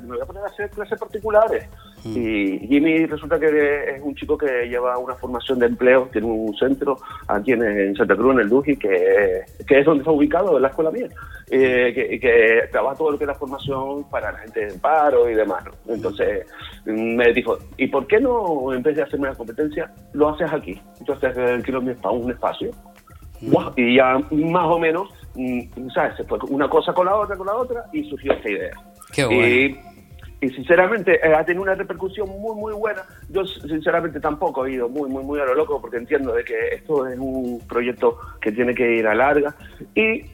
me 0.02 0.14
voy 0.14 0.20
a 0.20 0.26
poner 0.26 0.44
a 0.44 0.46
hacer 0.46 0.70
clases 0.70 0.98
particulares. 0.98 1.68
Mm. 2.04 2.16
Y 2.16 2.58
Jimmy 2.66 3.06
resulta 3.06 3.38
que 3.38 3.94
es 3.96 4.02
un 4.02 4.14
chico 4.14 4.36
que 4.36 4.68
lleva 4.68 4.98
una 4.98 5.14
formación 5.14 5.58
de 5.58 5.66
empleo, 5.66 6.08
tiene 6.12 6.26
un 6.26 6.54
centro 6.56 6.98
aquí 7.28 7.52
en, 7.52 7.94
Santa 7.96 8.16
Cruz, 8.16 8.34
en 8.34 8.40
el 8.40 8.48
Duji, 8.48 8.76
que, 8.76 9.42
que, 9.66 9.78
es 9.78 9.84
donde 9.84 10.00
está 10.00 10.10
ubicado, 10.10 10.56
en 10.56 10.62
la 10.62 10.68
escuela 10.68 10.90
mía, 10.90 11.08
eh, 11.50 11.92
que, 11.94 12.18
que, 12.18 12.68
trabaja 12.70 12.96
todo 12.96 13.12
lo 13.12 13.18
que 13.18 13.24
es 13.24 13.28
la 13.28 13.34
formación 13.34 14.04
para 14.10 14.32
la 14.32 14.38
gente 14.38 14.68
en 14.68 14.80
paro 14.80 15.30
y 15.30 15.34
demás. 15.34 15.64
Entonces 15.88 16.46
me 16.84 17.32
dijo, 17.32 17.58
¿y 17.76 17.86
por 17.86 18.06
qué 18.06 18.18
no, 18.20 18.72
en 18.72 18.82
vez 18.82 18.96
de 18.96 19.02
hacerme 19.02 19.28
la 19.28 19.34
competencia, 19.34 19.92
lo 20.12 20.30
haces 20.30 20.52
aquí? 20.52 20.80
Entonces 20.98 21.36
alquilo 21.36 21.80
un 21.80 22.30
espacio. 22.30 22.72
Mm. 23.40 23.56
Y 23.76 23.96
ya 23.96 24.18
más 24.30 24.66
o 24.66 24.78
menos, 24.78 25.08
mm, 25.34 25.88
¿sabes? 25.94 26.16
Se 26.16 26.24
fue 26.24 26.38
una 26.48 26.68
cosa 26.68 26.92
con 26.92 27.06
la 27.06 27.16
otra, 27.16 27.36
con 27.36 27.46
la 27.46 27.54
otra, 27.54 27.84
y 27.92 28.08
surgió 28.08 28.32
esta 28.32 28.50
idea. 28.50 28.72
Qué 29.12 29.24
bueno 29.24 29.46
y 29.46 29.91
sinceramente 30.50 31.20
eh, 31.24 31.34
ha 31.34 31.44
tenido 31.44 31.62
una 31.62 31.74
repercusión 31.74 32.28
muy 32.28 32.56
muy 32.56 32.72
buena. 32.74 33.02
Yo 33.28 33.44
sinceramente 33.44 34.20
tampoco 34.20 34.66
he 34.66 34.72
ido 34.72 34.88
muy 34.88 35.08
muy 35.08 35.22
muy 35.22 35.40
a 35.40 35.44
lo 35.44 35.54
loco 35.54 35.80
porque 35.80 35.98
entiendo 35.98 36.32
de 36.32 36.44
que 36.44 36.68
esto 36.74 37.06
es 37.06 37.18
un 37.18 37.60
proyecto 37.68 38.18
que 38.40 38.52
tiene 38.52 38.74
que 38.74 38.96
ir 38.96 39.06
a 39.06 39.14
larga 39.14 39.54
y 39.94 40.24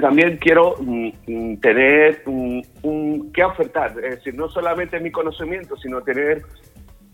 también 0.00 0.36
quiero 0.38 0.76
mm, 0.80 1.08
mm, 1.26 1.56
tener 1.60 2.22
un, 2.26 3.30
que 3.32 3.44
ofertar, 3.44 3.92
es 4.02 4.16
decir, 4.16 4.34
no 4.34 4.48
solamente 4.48 5.00
mi 5.00 5.10
conocimiento, 5.10 5.76
sino 5.76 6.02
tener 6.02 6.42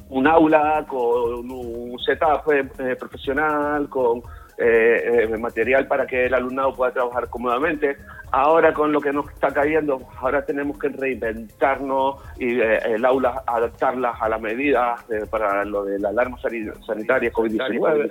un 0.09 0.27
aula 0.27 0.85
con 0.89 1.51
un 1.51 1.99
setup 1.99 2.51
eh, 2.53 2.97
profesional, 2.97 3.89
con 3.89 4.23
eh, 4.57 5.27
eh, 5.33 5.37
material 5.37 5.89
para 5.89 6.07
que 6.07 6.27
el 6.27 6.35
alumnado 6.35 6.75
pueda 6.75 6.93
trabajar 6.93 7.29
cómodamente. 7.29 7.97
Ahora 8.31 8.73
con 8.73 8.93
lo 8.93 9.01
que 9.01 9.13
nos 9.13 9.29
está 9.31 9.53
cayendo, 9.53 10.01
ahora 10.21 10.45
tenemos 10.45 10.79
que 10.79 10.89
reinventarnos 10.89 12.17
y 12.39 12.61
eh, 12.61 12.79
el 12.85 13.05
aula 13.05 13.43
adaptarlas 13.47 14.21
a 14.21 14.29
las 14.29 14.41
medidas 14.41 15.05
para 15.31 15.65
lo 15.65 15.85
de 15.85 15.99
la 15.99 16.11
alarma 16.11 16.39
sanitaria 16.39 17.33
COVID-19. 17.33 18.11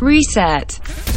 Reset. 0.00 1.07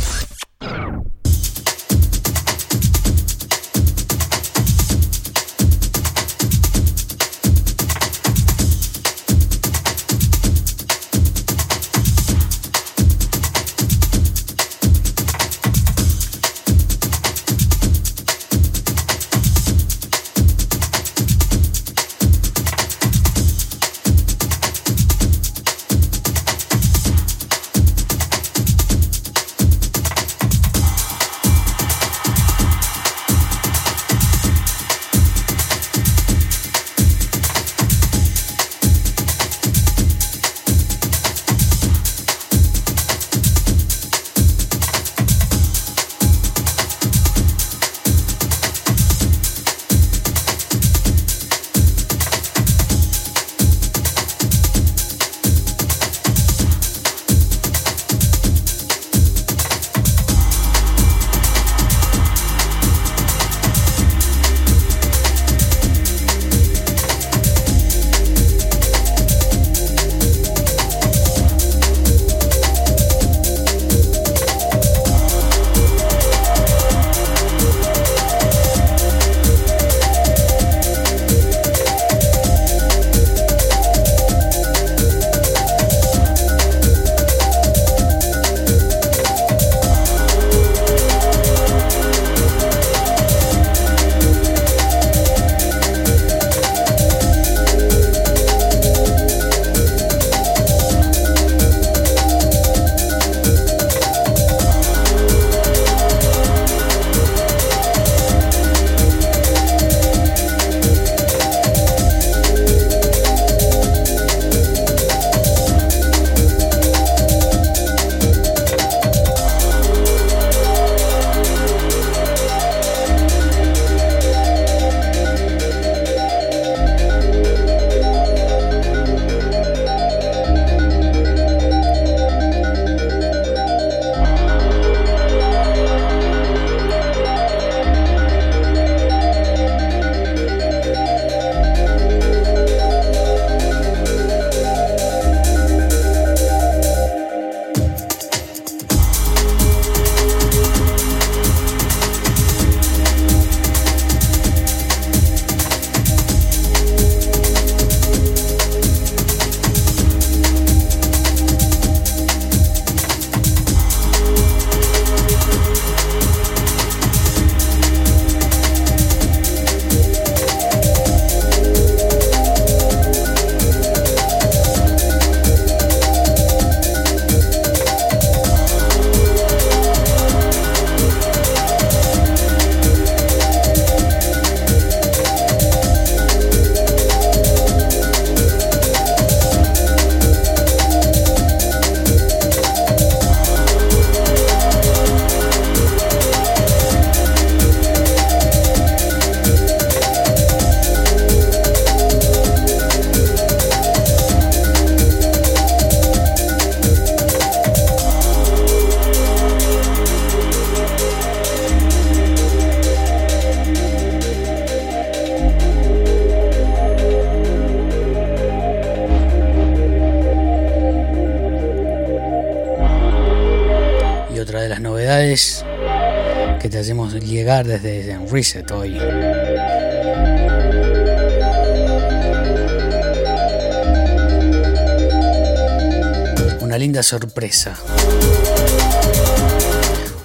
Una 236.60 236.76
linda 236.80 237.04
sorpresa. 237.04 237.78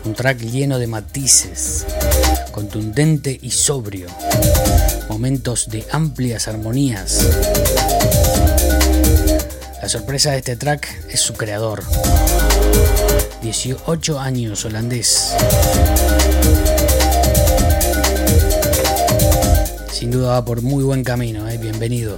Un 0.05 0.15
track 0.15 0.39
lleno 0.39 0.79
de 0.79 0.87
matices, 0.87 1.85
contundente 2.53 3.39
y 3.43 3.51
sobrio. 3.51 4.07
Momentos 5.11 5.69
de 5.69 5.85
amplias 5.91 6.49
armonías. 6.49 7.21
La 9.83 9.91
sorpresa 9.91 10.31
de 10.31 10.39
este 10.39 10.57
track 10.57 10.89
es 11.11 11.21
su 11.21 11.35
creador. 11.35 11.83
18 13.43 14.19
años 14.19 14.65
holandés. 14.65 15.35
Por 20.45 20.63
muy 20.63 20.83
buen 20.83 21.05
camino, 21.05 21.47
¿eh? 21.47 21.59
bienvenido. 21.59 22.17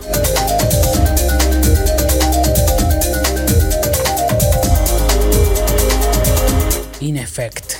In 7.00 7.16
Effect 7.16 7.72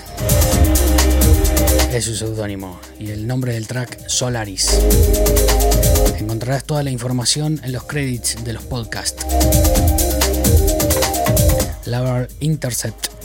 es 1.93 2.05
su 2.05 2.17
seudónimo 2.17 2.81
y 2.99 3.11
el 3.11 3.29
nombre 3.29 3.53
del 3.53 3.69
track 3.69 4.09
Solaris. 4.09 4.81
Encontrarás 6.19 6.65
toda 6.65 6.83
la 6.83 6.91
información 6.91 7.61
en 7.63 7.73
los 7.73 7.85
credits 7.85 8.43
de 8.45 8.55
los 8.55 8.65
podcasts. 8.65 9.25
Lover 11.87 12.29
Intercept 12.41 13.18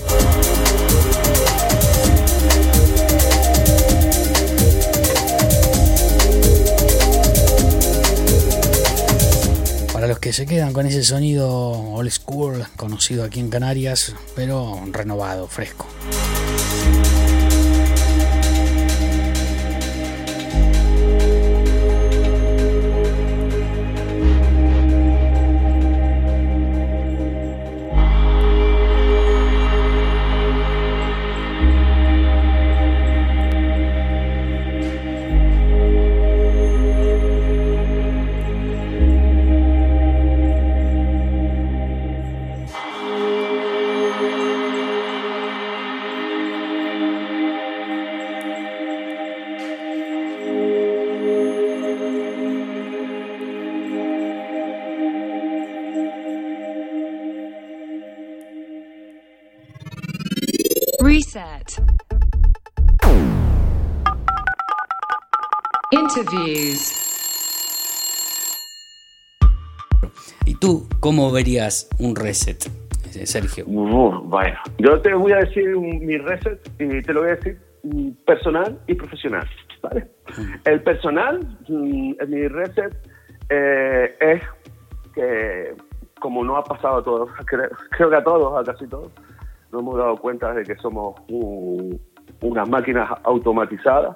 que 10.24 10.32
se 10.32 10.46
quedan 10.46 10.72
con 10.72 10.86
ese 10.86 11.04
sonido 11.04 11.50
old 11.50 12.10
school 12.10 12.66
conocido 12.78 13.26
aquí 13.26 13.42
en 13.42 13.50
Canarias, 13.50 14.16
pero 14.38 14.82
renovado, 14.90 15.50
fresco. 15.50 15.86
¿Y 70.46 70.56
tú 70.56 70.88
cómo 71.00 71.32
verías 71.32 71.89
un 72.00 72.15
reset, 72.15 72.63
Sergio? 73.26 73.65
bueno, 73.65 74.58
yo 74.78 75.00
te 75.02 75.13
voy 75.13 75.32
a 75.32 75.38
decir 75.38 75.78
mi 75.78 76.17
reset 76.17 76.60
y 76.80 77.02
te 77.02 77.13
lo 77.13 77.22
voy 77.22 77.30
a 77.32 77.36
decir 77.36 77.60
mm, 77.84 78.10
personal 78.26 78.80
y 78.88 78.96
profesional. 78.96 79.48
¿vale? 79.82 80.08
El 80.65 80.82
personal, 80.82 81.39
mm, 81.67 82.13
mi 82.28 82.48
reset 82.48 82.96
eh, 83.50 84.15
es 84.19 84.43
que, 85.13 85.76
como 86.19 86.43
no 86.43 86.58
ha 86.58 86.63
pasado 86.63 86.98
a 86.98 87.04
todos, 87.04 87.30
creo, 87.46 87.69
creo 87.91 88.10
que 88.10 88.15
a 88.15 88.24
todos, 88.24 88.60
a 88.60 88.72
casi 88.72 88.88
todos, 88.88 89.12
nos 89.72 89.82
hemos 89.82 89.98
dado 89.98 90.17
cuenta 90.17 90.54
de 90.54 90.63
que 90.63 90.76
somos 90.76 91.15
unas 92.41 92.69
máquinas 92.69 93.10
automatizadas, 93.24 94.15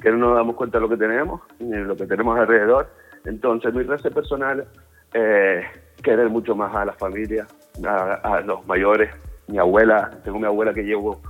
que 0.00 0.10
no 0.10 0.18
nos 0.18 0.36
damos 0.36 0.56
cuenta 0.56 0.78
de 0.78 0.82
lo 0.82 0.88
que 0.88 0.96
tenemos, 0.96 1.40
ni 1.58 1.70
de 1.70 1.84
lo 1.84 1.96
que 1.96 2.06
tenemos 2.06 2.38
alrededor. 2.38 2.88
Entonces, 3.24 3.74
mi 3.74 3.82
reset 3.82 4.12
personal 4.12 4.66
eh, 5.14 5.62
querer 6.02 6.28
mucho 6.28 6.54
más 6.54 6.74
a 6.74 6.84
la 6.84 6.92
familia, 6.92 7.46
a, 7.84 8.40
los 8.40 8.66
mayores. 8.66 9.10
Mi 9.48 9.58
abuela, 9.58 10.10
tengo 10.24 10.38
mi 10.38 10.46
abuela 10.46 10.74
que 10.74 10.82
llevo 10.82 11.20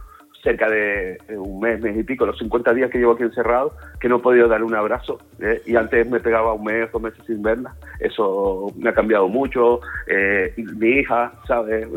cerca 0.46 0.70
de 0.70 1.18
un 1.30 1.58
mes, 1.58 1.80
mes 1.80 1.98
y 1.98 2.04
pico, 2.04 2.24
los 2.24 2.38
50 2.38 2.72
días 2.72 2.88
que 2.88 2.98
llevo 2.98 3.14
aquí 3.14 3.24
encerrado, 3.24 3.72
que 3.98 4.08
no 4.08 4.18
he 4.18 4.20
podido 4.20 4.46
darle 4.46 4.64
un 4.64 4.76
abrazo. 4.76 5.18
¿eh? 5.40 5.60
Y 5.66 5.74
antes 5.74 6.08
me 6.08 6.20
pegaba 6.20 6.52
un 6.52 6.62
mes, 6.62 6.88
dos 6.92 7.02
meses 7.02 7.18
sin 7.26 7.42
verla. 7.42 7.74
Eso 7.98 8.72
me 8.76 8.90
ha 8.90 8.94
cambiado 8.94 9.26
mucho. 9.26 9.80
Eh, 10.06 10.54
mi 10.56 11.00
hija, 11.00 11.32
¿sabes? 11.48 11.88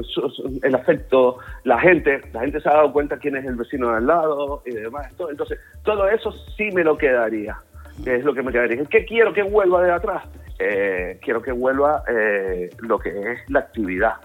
El 0.63 0.73
afecto, 0.73 1.37
la 1.63 1.79
gente, 1.79 2.21
la 2.33 2.39
gente 2.41 2.59
se 2.59 2.69
ha 2.69 2.73
dado 2.73 2.91
cuenta 2.91 3.17
quién 3.17 3.35
es 3.37 3.45
el 3.45 3.55
vecino 3.55 3.91
de 3.91 3.97
al 3.97 4.07
lado 4.07 4.63
y 4.65 4.71
demás. 4.71 5.13
Entonces, 5.29 5.59
todo 5.83 6.09
eso 6.09 6.31
sí 6.57 6.71
me 6.71 6.83
lo 6.83 6.97
quedaría. 6.97 7.55
Es 8.03 8.23
lo 8.25 8.33
que 8.33 8.41
me 8.41 8.51
quedaría. 8.51 8.83
¿Qué 8.85 9.05
quiero 9.05 9.31
que 9.31 9.43
vuelva 9.43 9.83
de 9.83 9.91
atrás? 9.91 10.23
Eh, 10.57 11.19
quiero 11.21 11.43
que 11.43 11.51
vuelva 11.51 12.03
lo 12.79 12.97
que 12.97 13.09
es 13.09 13.39
la 13.47 13.59
actividad 13.59 14.15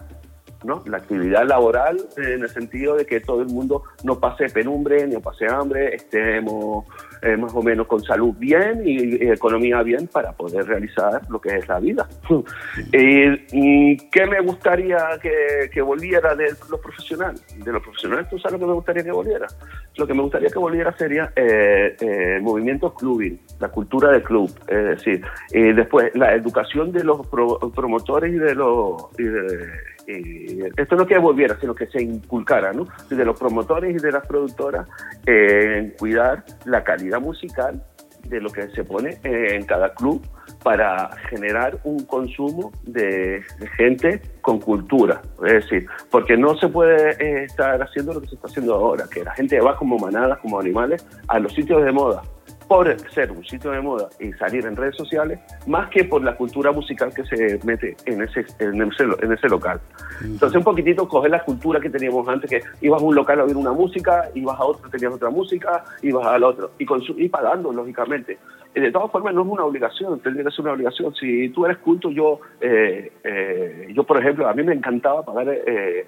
¿no? 0.65 0.83
La 0.85 0.97
actividad 0.97 1.47
laboral 1.47 1.97
en 2.17 2.41
el 2.41 2.49
sentido 2.49 2.95
de 2.95 3.05
que 3.05 3.19
todo 3.19 3.41
el 3.41 3.47
mundo 3.47 3.83
no 4.03 4.19
pase 4.19 4.49
penumbre 4.49 5.05
ni 5.07 5.17
pase 5.17 5.47
hambre, 5.47 5.95
estemos 5.95 6.85
eh, 7.21 7.37
más 7.37 7.53
o 7.55 7.61
menos 7.61 7.87
con 7.87 8.03
salud 8.03 8.33
bien 8.37 8.81
y, 8.85 9.23
y, 9.25 9.29
economía 9.29 9.81
bien 9.81 10.07
para 10.07 10.31
poder 10.33 10.65
realizar 10.65 11.21
lo 11.29 11.39
que 11.39 11.57
es 11.57 11.67
la 11.67 11.79
vida. 11.79 12.07
y, 12.91 13.97
¿Qué 14.09 14.25
me 14.25 14.41
gustaría 14.41 14.97
que, 15.21 15.69
que, 15.71 15.81
volviera 15.81 16.35
de 16.35 16.49
los 16.69 16.79
profesionales? 16.79 17.43
De 17.57 17.71
los 17.71 17.81
profesionales, 17.81 18.29
¿tú 18.29 18.37
sabes 18.39 18.53
lo 18.53 18.59
que 18.59 18.65
me 18.65 18.73
gustaría 18.73 19.03
que 19.03 19.11
volviera? 19.11 19.47
Lo 19.95 20.07
que 20.07 20.13
me 20.13 20.21
gustaría 20.21 20.49
que 20.49 20.59
volviera 20.59 20.95
sería 20.97 21.31
eh, 21.35 21.95
eh, 21.99 22.35
el 22.37 22.41
movimiento 22.41 22.93
clubing, 22.93 23.39
la 23.59 23.69
cultura 23.69 24.11
del 24.11 24.23
club, 24.23 24.51
es 24.67 24.85
decir, 24.85 25.23
y 25.51 25.73
después 25.73 26.11
la 26.15 26.33
educación 26.33 26.91
de 26.91 27.03
los 27.03 27.25
pro, 27.27 27.59
promotores 27.73 28.33
y 28.33 28.37
de 28.37 28.55
los... 28.55 29.07
Y 29.17 29.23
de, 29.23 29.94
eh, 30.07 30.69
esto 30.77 30.95
no 30.95 31.05
que 31.05 31.17
volviera, 31.17 31.57
sino 31.59 31.73
que 31.73 31.87
se 31.87 32.01
inculcara, 32.01 32.73
¿no? 32.73 32.87
De 33.09 33.25
los 33.25 33.39
promotores 33.39 33.95
y 33.95 33.99
de 33.99 34.11
las 34.11 34.25
productoras 34.25 34.87
eh, 35.25 35.77
en 35.77 35.89
cuidar 35.91 36.43
la 36.65 36.83
calidad 36.83 37.19
musical 37.19 37.83
de 38.27 38.41
lo 38.41 38.49
que 38.49 38.67
se 38.69 38.83
pone 38.83 39.19
en 39.23 39.65
cada 39.65 39.93
club 39.93 40.21
para 40.63 41.15
generar 41.29 41.77
un 41.83 42.05
consumo 42.05 42.71
de, 42.83 43.43
de 43.59 43.67
gente 43.77 44.21
con 44.41 44.59
cultura, 44.59 45.21
es 45.45 45.53
decir, 45.53 45.87
porque 46.09 46.35
no 46.35 46.55
se 46.57 46.67
puede 46.67 47.11
eh, 47.23 47.43
estar 47.43 47.81
haciendo 47.83 48.13
lo 48.13 48.21
que 48.21 48.27
se 48.27 48.35
está 48.35 48.47
haciendo 48.47 48.73
ahora, 48.73 49.05
que 49.11 49.23
la 49.23 49.33
gente 49.35 49.59
va 49.59 49.77
como 49.77 49.99
manadas, 49.99 50.39
como 50.39 50.59
animales, 50.59 51.05
a 51.27 51.37
los 51.37 51.53
sitios 51.53 51.85
de 51.85 51.91
moda, 51.91 52.23
por 52.67 52.99
ser 53.11 53.31
un 53.31 53.43
sitio 53.45 53.71
de 53.71 53.81
moda 53.81 54.09
y 54.19 54.31
salir 54.33 54.65
en 54.65 54.75
redes 54.75 54.95
sociales, 54.95 55.39
más 55.67 55.89
que 55.89 56.03
por 56.03 56.23
la 56.23 56.35
cultura 56.35 56.71
musical 56.71 57.13
que 57.13 57.23
se 57.25 57.59
mete 57.63 57.95
en 58.05 58.21
ese, 58.21 58.45
en 58.59 58.81
ese, 58.81 59.03
en 59.21 59.31
ese 59.31 59.47
local. 59.47 59.79
Entonces, 60.21 60.57
un 60.57 60.63
poquitito 60.63 61.07
coger 61.07 61.31
la 61.31 61.43
cultura 61.43 61.79
que 61.79 61.89
teníamos 61.89 62.27
antes, 62.27 62.49
que 62.49 62.61
ibas 62.81 63.01
a 63.01 63.05
un 63.05 63.15
local 63.15 63.39
a 63.39 63.43
oír 63.43 63.55
una 63.55 63.71
música, 63.71 64.29
ibas 64.33 64.59
a 64.59 64.65
otro, 64.65 64.89
tenías 64.89 65.13
otra 65.13 65.29
música, 65.29 65.83
ibas 66.01 66.25
al 66.25 66.43
otro, 66.43 66.71
y, 66.79 66.85
y 67.17 67.29
pagando, 67.29 67.71
lógicamente. 67.71 68.37
Y 68.73 68.81
de 68.81 68.91
todas 68.91 69.11
formas, 69.11 69.33
no 69.33 69.43
es 69.43 69.47
una 69.47 69.63
obligación, 69.63 70.19
tendría 70.19 70.45
que 70.45 70.51
ser 70.51 70.61
una 70.61 70.73
obligación. 70.73 71.13
Si 71.15 71.49
tú 71.49 71.65
eres 71.65 71.77
culto, 71.77 72.09
yo, 72.09 72.39
eh, 72.59 73.11
eh, 73.23 73.87
yo 73.93 74.03
por 74.03 74.17
ejemplo, 74.17 74.47
a 74.47 74.53
mí 74.53 74.63
me 74.63 74.73
encantaba 74.73 75.23
pagar 75.23 75.47
eh, 75.49 76.07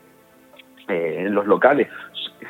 en 0.89 1.33
los 1.33 1.45
locales 1.45 1.87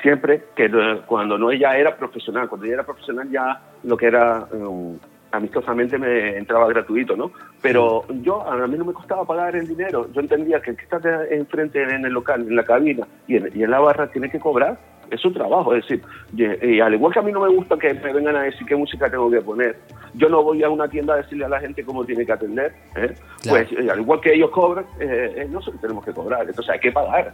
siempre 0.01 0.43
que 0.55 0.69
cuando 1.05 1.37
no 1.37 1.51
ella 1.51 1.77
era 1.77 1.95
profesional, 1.95 2.47
cuando 2.47 2.65
ella 2.65 2.75
era 2.75 2.85
profesional 2.85 3.29
ya 3.29 3.61
lo 3.87 3.97
que 3.97 4.07
era 4.07 4.45
um, 4.51 4.97
amistosamente 5.31 5.97
me 5.97 6.37
entraba 6.37 6.67
gratuito, 6.67 7.15
¿no? 7.15 7.31
Pero 7.61 8.05
yo, 8.21 8.47
a 8.47 8.67
mí 8.67 8.77
no 8.77 8.85
me 8.85 8.93
costaba 8.93 9.25
pagar 9.25 9.55
el 9.55 9.67
dinero, 9.67 10.07
yo 10.13 10.21
entendía 10.21 10.61
que 10.61 10.71
el 10.71 10.77
que 10.77 10.83
está 10.83 10.99
enfrente 11.29 11.81
en 11.81 12.05
el 12.05 12.13
local, 12.13 12.41
en 12.41 12.55
la 12.55 12.63
cabina 12.63 13.07
y 13.27 13.37
en, 13.37 13.51
y 13.55 13.63
en 13.63 13.71
la 13.71 13.79
barra 13.79 14.11
tiene 14.11 14.29
que 14.29 14.39
cobrar, 14.39 14.77
es 15.11 15.21
su 15.21 15.31
trabajo, 15.31 15.73
es 15.73 15.83
decir, 15.83 16.03
y, 16.35 16.75
y, 16.75 16.79
al 16.79 16.93
igual 16.93 17.13
que 17.13 17.19
a 17.19 17.21
mí 17.21 17.31
no 17.31 17.41
me 17.41 17.49
gusta 17.49 17.77
que 17.77 17.93
me 17.93 18.13
vengan 18.13 18.35
a 18.35 18.43
decir 18.43 18.65
qué 18.67 18.75
música 18.75 19.09
tengo 19.09 19.29
que 19.29 19.41
poner, 19.41 19.75
yo 20.13 20.29
no 20.29 20.43
voy 20.43 20.63
a 20.63 20.69
una 20.69 20.87
tienda 20.87 21.13
a 21.13 21.17
decirle 21.17 21.45
a 21.45 21.49
la 21.49 21.59
gente 21.59 21.83
cómo 21.83 22.03
tiene 22.05 22.25
que 22.25 22.31
atender. 22.31 22.73
¿eh? 22.95 23.13
Claro. 23.41 23.67
Pues 23.67 23.71
eh, 23.71 23.89
al 23.91 23.99
igual 23.99 24.19
que 24.21 24.33
ellos 24.33 24.49
cobran, 24.49 24.85
eh, 24.99 25.33
eh, 25.37 25.47
nosotros 25.49 25.79
tenemos 25.81 26.03
que 26.03 26.11
cobrar. 26.11 26.41
Entonces 26.41 26.69
hay 26.69 26.79
que 26.79 26.91
pagar. 26.91 27.33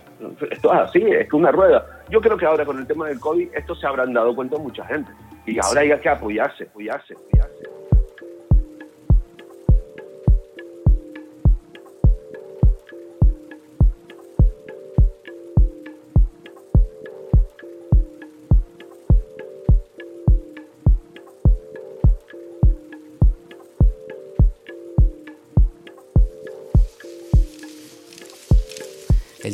Esto 0.51 0.73
es 0.73 0.79
así, 0.79 1.01
es 1.01 1.29
que 1.29 1.35
una 1.35 1.51
rueda. 1.51 1.85
Yo 2.09 2.21
creo 2.21 2.37
que 2.37 2.45
ahora 2.45 2.65
con 2.65 2.77
el 2.77 2.87
tema 2.87 3.07
del 3.07 3.19
COVID, 3.19 3.49
esto 3.53 3.75
se 3.75 3.87
habrán 3.87 4.13
dado 4.13 4.35
cuenta 4.35 4.57
mucha 4.57 4.85
gente. 4.85 5.11
Y 5.45 5.57
ahora 5.59 5.81
hay 5.81 5.99
que 5.99 6.09
apoyarse, 6.09 6.65
apoyarse, 6.65 7.13
apoyarse. 7.13 7.72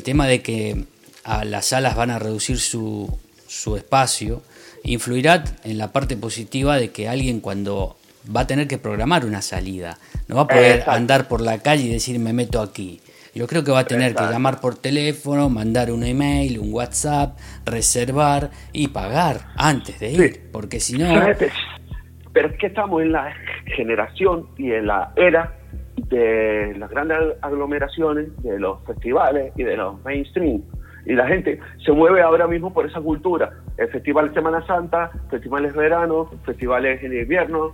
Tema 0.10 0.26
de 0.26 0.42
que 0.42 0.86
a 1.24 1.46
las 1.46 1.68
salas 1.68 1.96
van 1.96 2.10
a 2.10 2.18
reducir 2.18 2.58
su, 2.58 3.16
su 3.48 3.78
espacio 3.78 4.42
influirá 4.84 5.44
en 5.64 5.78
la 5.78 5.92
parte 5.92 6.18
positiva 6.18 6.78
de 6.78 6.90
que 6.90 7.08
alguien 7.08 7.42
cuando 7.42 7.96
va 8.36 8.42
a 8.42 8.48
tener 8.48 8.68
que 8.68 8.80
programar 8.80 9.24
una 9.24 9.44
salida, 9.44 10.00
no 10.28 10.36
va 10.38 10.42
a 10.42 10.48
poder 10.48 10.72
Exacto. 10.80 10.92
andar 10.94 11.28
por 11.28 11.42
la 11.42 11.60
calle 11.60 11.84
y 11.84 11.90
decir 11.90 12.18
me 12.18 12.34
meto 12.34 12.60
aquí. 12.60 13.02
Yo 13.36 13.46
creo 13.46 13.64
que 13.64 13.70
va 13.70 13.80
a 13.82 13.86
tener 13.86 14.10
Exacto. 14.14 14.30
que 14.30 14.34
llamar 14.34 14.60
por 14.60 14.78
teléfono, 14.78 15.48
mandar 15.48 15.92
un 15.92 16.04
email, 16.04 16.58
un 16.58 16.74
WhatsApp, 16.74 17.38
reservar 17.66 18.50
y 18.74 18.88
pagar 18.88 19.50
antes 19.58 20.00
de 20.00 20.12
ir, 20.12 20.34
Sí. 20.34 20.40
porque 20.52 20.80
si 20.80 20.98
no, 20.98 21.08
Pero 22.34 22.48
es 22.50 22.58
que 22.58 22.66
estamos 22.66 23.04
en 23.04 23.12
la 23.12 23.32
generación 23.78 24.48
y 24.58 24.72
en 24.72 24.88
la 24.88 25.14
era 25.16 25.54
de 26.08 26.76
las 26.78 26.90
grandes 26.90 27.18
aglomeraciones, 27.42 28.36
de 28.44 28.60
los 28.60 28.84
festivales 28.86 29.54
y 29.56 29.64
de 29.64 29.78
los 29.78 30.04
mainstream. 30.04 30.62
Y 31.06 31.14
la 31.14 31.28
gente 31.28 31.60
se 31.84 31.92
mueve 31.92 32.22
ahora 32.22 32.48
mismo 32.48 32.74
por 32.74 32.86
esa 32.86 33.02
cultura. 33.02 33.52
El 33.78 33.90
festival 33.90 34.34
Semana 34.34 34.66
Santa, 34.66 35.12
festivales 35.30 35.74
verano, 35.74 36.30
festivales 36.46 37.02
en 37.04 37.18
invierno. 37.18 37.74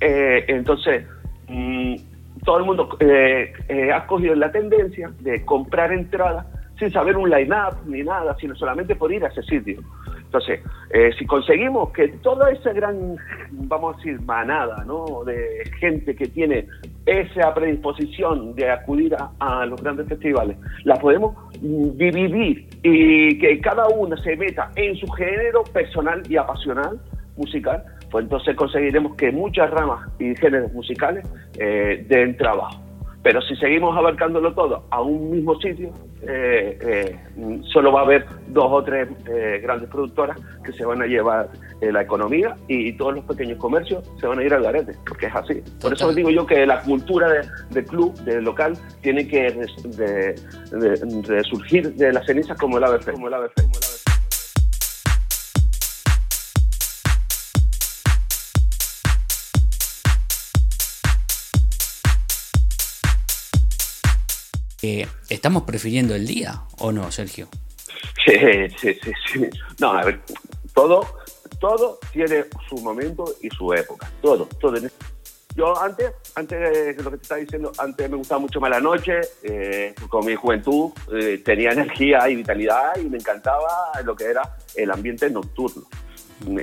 Eh, 0.00 0.44
entonces, 0.48 1.04
mm, 1.48 1.96
todo 2.44 2.58
el 2.58 2.64
mundo 2.64 2.96
eh, 3.00 3.52
eh, 3.68 3.92
ha 3.92 4.06
cogido 4.06 4.34
la 4.34 4.52
tendencia 4.52 5.10
de 5.20 5.44
comprar 5.44 5.92
entradas 5.92 6.46
sin 6.78 6.92
saber 6.92 7.16
un 7.16 7.28
line-up 7.28 7.76
ni 7.86 8.02
nada, 8.02 8.36
sino 8.40 8.54
solamente 8.54 8.94
por 8.94 9.12
ir 9.12 9.24
a 9.24 9.28
ese 9.28 9.42
sitio. 9.42 9.80
Entonces, 10.16 10.60
eh, 10.90 11.10
si 11.18 11.26
conseguimos 11.26 11.90
que 11.92 12.08
toda 12.22 12.50
esa 12.50 12.72
gran, 12.72 13.16
vamos 13.50 13.94
a 13.94 13.96
decir, 13.96 14.20
manada 14.22 14.84
¿no? 14.84 15.24
de 15.24 15.64
gente 15.80 16.14
que 16.14 16.26
tiene 16.26 16.66
esa 17.08 17.54
predisposición 17.54 18.54
de 18.54 18.70
acudir 18.70 19.16
a, 19.40 19.64
los 19.66 19.82
grandes 19.82 20.06
festivales, 20.08 20.58
la 20.84 20.96
podemos 20.96 21.34
dividir 21.60 22.68
y 22.82 23.38
que 23.38 23.60
cada 23.60 23.88
una 23.88 24.16
se 24.22 24.36
meta 24.36 24.70
en 24.76 24.94
su 24.96 25.06
género 25.08 25.64
personal 25.64 26.22
y 26.28 26.36
apasional 26.36 27.00
musical, 27.36 27.82
pues 28.10 28.24
entonces 28.24 28.54
conseguiremos 28.56 29.16
que 29.16 29.32
muchas 29.32 29.70
ramas 29.70 30.06
y 30.18 30.36
géneros 30.36 30.72
musicales 30.72 31.26
eh, 31.58 32.04
den 32.08 32.36
trabajo. 32.36 32.78
Pero 33.22 33.40
si 33.42 33.56
seguimos 33.56 33.96
abarcándolo 33.96 34.52
todo 34.52 34.84
a 34.90 35.00
un 35.00 35.30
mismo 35.30 35.58
sitio, 35.60 35.90
eh, 36.22 36.78
eh, 36.80 37.18
solo 37.72 37.92
va 37.92 38.00
a 38.00 38.04
haber 38.04 38.26
dos 38.48 38.66
o 38.68 38.82
tres 38.82 39.08
eh, 39.28 39.60
grandes 39.62 39.88
productoras 39.88 40.38
que 40.64 40.72
se 40.72 40.84
van 40.84 41.00
a 41.02 41.06
llevar 41.06 41.48
eh, 41.80 41.92
la 41.92 42.02
economía 42.02 42.56
y 42.66 42.92
todos 42.94 43.14
los 43.16 43.24
pequeños 43.24 43.58
comercios 43.58 44.04
se 44.20 44.26
van 44.26 44.38
a 44.40 44.42
ir 44.44 44.52
al 44.52 44.62
garete, 44.62 44.92
porque 45.06 45.26
es 45.26 45.34
así. 45.34 45.62
Por 45.80 45.92
eso 45.92 46.12
digo 46.12 46.30
yo 46.30 46.46
que 46.46 46.66
la 46.66 46.80
cultura 46.82 47.28
de, 47.30 47.40
de 47.70 47.84
club, 47.84 48.14
de 48.24 48.42
local, 48.42 48.72
tiene 49.00 49.26
que 49.28 49.50
res- 49.50 49.96
de, 49.96 50.34
de- 50.76 51.22
resurgir 51.26 51.94
de 51.94 52.12
las 52.12 52.26
cenizas 52.26 52.58
como 52.58 52.78
el 52.78 52.84
ABC. 52.84 53.12
Como 53.12 53.28
el 53.28 53.34
ABC, 53.34 53.54
como 53.54 53.66
el 53.68 53.76
ABC. 53.76 53.87
Eh, 64.82 65.06
¿estamos 65.28 65.62
prefiriendo 65.64 66.14
el 66.14 66.26
día 66.26 66.62
o 66.78 66.92
no, 66.92 67.10
Sergio? 67.10 67.48
Sí, 68.24 68.34
sí, 68.80 68.94
sí, 69.02 69.12
sí. 69.32 69.48
No, 69.80 69.92
a 69.92 70.04
ver, 70.04 70.20
todo, 70.74 71.06
todo 71.60 71.98
tiene 72.12 72.44
su 72.68 72.76
momento 72.78 73.24
y 73.42 73.48
su 73.50 73.72
época. 73.72 74.10
Todo, 74.22 74.46
todo. 74.60 74.76
Yo 75.56 75.76
antes, 75.80 76.12
antes 76.36 76.96
de 76.96 77.02
lo 77.02 77.10
que 77.10 77.16
te 77.16 77.22
estaba 77.22 77.40
diciendo, 77.40 77.72
antes 77.78 78.08
me 78.08 78.16
gustaba 78.16 78.40
mucho 78.40 78.60
más 78.60 78.70
la 78.70 78.78
noche, 78.80 79.20
eh, 79.42 79.92
con 80.08 80.24
mi 80.24 80.36
juventud 80.36 80.92
eh, 81.12 81.42
tenía 81.44 81.72
energía 81.72 82.28
y 82.28 82.36
vitalidad 82.36 82.96
y 82.96 83.06
me 83.06 83.16
encantaba 83.18 83.90
lo 84.04 84.14
que 84.14 84.26
era 84.26 84.56
el 84.76 84.90
ambiente 84.92 85.28
nocturno. 85.30 85.84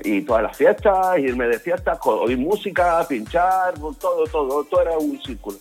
Y 0.06 0.22
todas 0.22 0.44
las 0.44 0.56
fiestas, 0.56 1.20
irme 1.20 1.48
de 1.50 1.60
fiesta, 1.60 2.00
co- 2.00 2.22
oír 2.22 2.38
música, 2.38 3.06
pinchar, 3.10 3.74
todo, 4.00 4.24
todo, 4.32 4.64
todo 4.64 4.82
era 4.82 4.98
un 4.98 5.22
círculo. 5.22 5.58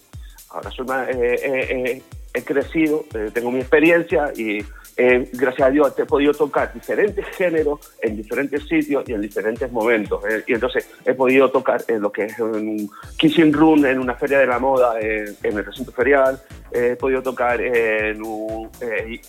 Ahora 0.51 0.71
soy 0.71 0.87
más, 0.87 1.09
eh, 1.09 2.01
he 2.35 2.43
crecido, 2.43 3.05
eh, 3.15 3.31
tengo 3.33 3.53
mi 3.53 3.61
experiencia 3.61 4.33
y 4.37 4.59
eh, 4.97 5.31
gracias 5.33 5.69
a 5.69 5.71
Dios 5.71 5.95
he 5.97 6.05
podido 6.05 6.33
tocar 6.35 6.73
diferentes 6.75 7.25
géneros 7.37 7.95
en 8.03 8.17
diferentes 8.17 8.67
sitios 8.67 9.09
y 9.09 9.13
en 9.13 9.21
diferentes 9.21 9.71
momentos. 9.71 10.23
eh, 10.29 10.43
y 10.49 10.55
entonces 10.55 10.91
he 11.05 11.15
podido 11.15 11.49
tocar 11.51 11.83
en 11.87 12.03
lo 12.03 12.11
que 12.11 12.25
es 12.25 12.39
un 12.41 12.91
Kissing 13.17 13.53
Room, 13.53 13.87
en 13.87 14.01
una 14.01 14.15
feria 14.15 14.41
de 14.41 14.47
la 14.47 14.59
moda, 14.59 15.01
en, 15.01 15.37
el 15.43 15.65
recinto 15.65 15.93
ferial, 15.93 16.41
he 16.73 16.97
podido 16.97 17.23
tocar 17.23 17.61
en 17.61 18.21
un... 18.21 18.69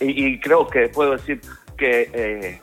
y, 0.01 0.39
creo 0.39 0.68
que 0.68 0.89
puedo 0.89 1.12
decir 1.12 1.39
que... 1.78 2.60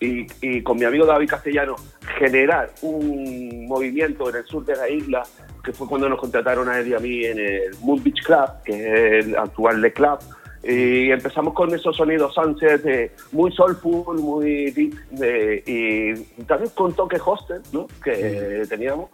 y 0.00 0.62
con 0.62 0.78
mi 0.78 0.84
amigo 0.84 1.04
David 1.04 1.28
Castellano 1.28 1.76
generar 2.18 2.70
un 2.80 3.66
movimiento 3.66 4.30
en 4.30 4.36
el 4.36 4.44
sur 4.46 4.64
de 4.64 4.74
la 4.74 4.88
isla, 4.88 5.22
que 5.62 5.72
fue 5.72 5.86
cuando 5.86 6.08
nos 6.08 6.18
contrataron 6.18 6.68
a 6.68 6.78
él 6.78 6.88
y 6.88 6.94
a 6.94 6.98
mí 6.98 7.24
en 7.24 7.38
el 7.38 7.76
Moon 7.80 8.02
Beach 8.02 8.22
Club, 8.24 8.48
que 8.64 8.72
es 9.18 9.26
el 9.26 9.36
actual 9.36 9.80
Le 9.80 9.92
Club. 9.92 10.18
Y 10.64 11.10
empezamos 11.10 11.54
con 11.54 11.74
esos 11.74 11.96
sonidos 11.96 12.34
sunset 12.34 12.86
eh, 12.86 13.12
muy 13.32 13.50
soulful, 13.52 14.16
muy 14.20 14.70
deep, 14.70 14.94
eh, 15.20 15.62
y 15.66 16.42
también 16.44 16.70
con 16.74 16.92
toque 16.92 17.18
hostel, 17.24 17.60
¿no? 17.72 17.88
Que 18.02 18.64
teníamos. 18.68 19.10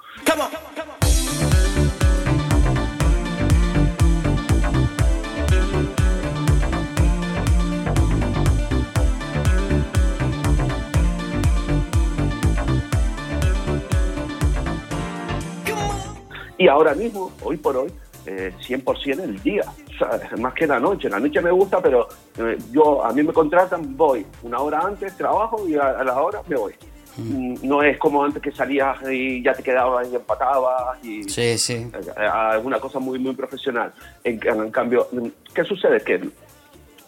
Y 16.58 16.68
ahora 16.68 16.94
mismo, 16.94 17.30
hoy 17.42 17.56
por 17.56 17.76
hoy, 17.76 17.92
eh, 18.26 18.52
100% 18.60 19.22
el 19.22 19.40
día, 19.42 19.62
¿sabes? 19.98 20.30
más 20.38 20.52
que 20.54 20.66
la 20.66 20.78
noche. 20.80 21.08
La 21.08 21.20
noche 21.20 21.40
me 21.40 21.50
gusta, 21.50 21.80
pero 21.80 22.08
eh, 22.36 22.58
yo 22.72 23.04
a 23.04 23.12
mí 23.12 23.22
me 23.22 23.32
contratan, 23.32 23.96
voy 23.96 24.26
una 24.42 24.58
hora 24.60 24.80
antes, 24.80 25.16
trabajo 25.16 25.66
y 25.68 25.76
a, 25.76 25.90
a 25.90 26.04
la 26.04 26.20
hora 26.20 26.42
me 26.48 26.56
voy. 26.56 26.74
Mm, 27.16 27.54
No 27.62 27.82
es 27.82 27.98
como 27.98 28.22
antes 28.24 28.42
que 28.42 28.52
salías 28.52 28.98
y 29.10 29.42
ya 29.42 29.52
te 29.52 29.62
quedabas 29.62 30.08
y 30.10 30.14
empatabas 30.16 31.04
y 31.04 31.24
Sí, 31.24 31.58
sí. 31.58 31.90
alguna 32.16 32.78
cosa 32.78 32.98
muy 32.98 33.18
muy 33.18 33.34
profesional. 33.34 33.92
En, 34.22 34.38
en 34.46 34.70
cambio, 34.70 35.08
¿qué 35.54 35.64
sucede? 35.64 36.00
Que 36.02 36.28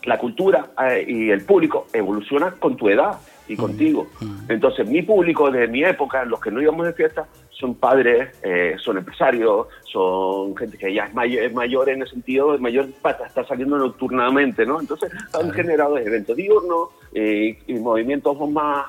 la 0.05 0.17
cultura 0.19 0.71
eh, 0.89 1.05
y 1.07 1.31
el 1.31 1.45
público 1.45 1.87
evoluciona 1.93 2.53
con 2.53 2.77
tu 2.77 2.89
edad 2.89 3.19
y 3.51 3.57
contigo. 3.57 4.07
Entonces, 4.49 4.89
mi 4.89 5.03
público 5.03 5.51
de 5.51 5.67
mi 5.67 5.83
época, 5.83 6.25
los 6.25 6.41
que 6.41 6.53
no 6.53 6.63
íbamos 6.63 6.87
de 6.87 6.93
fiesta, 6.93 7.27
son 7.51 7.75
padres, 7.75 8.39
eh, 8.45 8.77
son 8.79 8.99
empresarios, 8.99 9.67
son 9.83 10.57
gente 10.57 10.79
que 10.79 10.95
ya 10.95 11.07
es 11.07 11.15
mayor, 11.15 11.43
es 11.43 11.53
mayor 11.53 11.89
en 11.89 12.03
el 12.03 12.09
sentido, 12.09 12.55
es 12.55 12.61
mayor 12.61 12.87
para 13.03 13.27
estar 13.27 13.47
saliendo 13.47 13.77
nocturnamente, 13.77 14.65
¿no? 14.65 14.81
Entonces, 14.81 15.13
han 15.35 15.51
generado 15.51 15.99
eventos 15.99 16.37
diurnos 16.37 16.91
eh, 17.13 17.59
y 17.67 17.75
movimientos 17.75 18.39
más, 18.51 18.87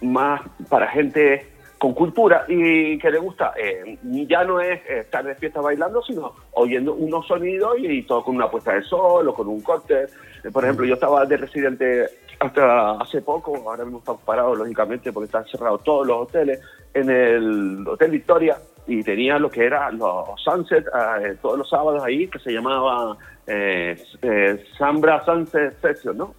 más 0.00 0.40
para 0.70 0.88
gente 0.88 1.46
con 1.76 1.92
cultura 1.92 2.44
y 2.48 2.96
que 2.98 3.10
le 3.10 3.18
gusta, 3.18 3.54
eh, 3.60 3.98
ya 4.04 4.44
no 4.44 4.60
es 4.60 4.80
estar 4.88 5.24
de 5.24 5.34
fiesta 5.34 5.60
bailando, 5.60 6.00
sino 6.02 6.32
oyendo 6.52 6.94
unos 6.94 7.26
sonidos 7.26 7.76
y, 7.78 7.86
y 7.88 8.02
todo 8.04 8.22
con 8.22 8.36
una 8.36 8.48
puesta 8.48 8.72
de 8.72 8.82
sol 8.82 9.28
o 9.28 9.34
con 9.34 9.48
un 9.48 9.60
cóctel. 9.60 10.06
Por 10.52 10.62
ejemplo, 10.64 10.86
yo 10.86 10.94
estaba 10.94 11.26
de 11.26 11.36
residente 11.36 12.06
hasta 12.46 12.92
hace 12.92 13.22
poco, 13.22 13.56
ahora 13.68 13.84
mismo 13.84 13.98
estamos 13.98 14.22
parados, 14.22 14.58
lógicamente, 14.58 15.12
porque 15.12 15.26
están 15.26 15.44
cerrados 15.46 15.82
todos 15.82 16.06
los 16.06 16.22
hoteles, 16.22 16.60
en 16.94 17.08
el 17.08 17.86
Hotel 17.86 18.10
Victoria, 18.10 18.58
y 18.86 19.02
tenía 19.02 19.38
lo 19.38 19.50
que 19.50 19.64
era 19.64 19.90
los 19.90 20.28
Sunset 20.42 20.86
eh, 20.86 21.36
todos 21.40 21.58
los 21.58 21.68
sábados 21.68 22.02
ahí, 22.02 22.26
que 22.28 22.38
se 22.38 22.52
llamaba 22.52 23.16
eh, 23.46 23.96
eh, 24.22 24.64
Sambra 24.76 25.24
Sunset 25.24 25.80
Session, 25.80 26.18
¿no? 26.18 26.34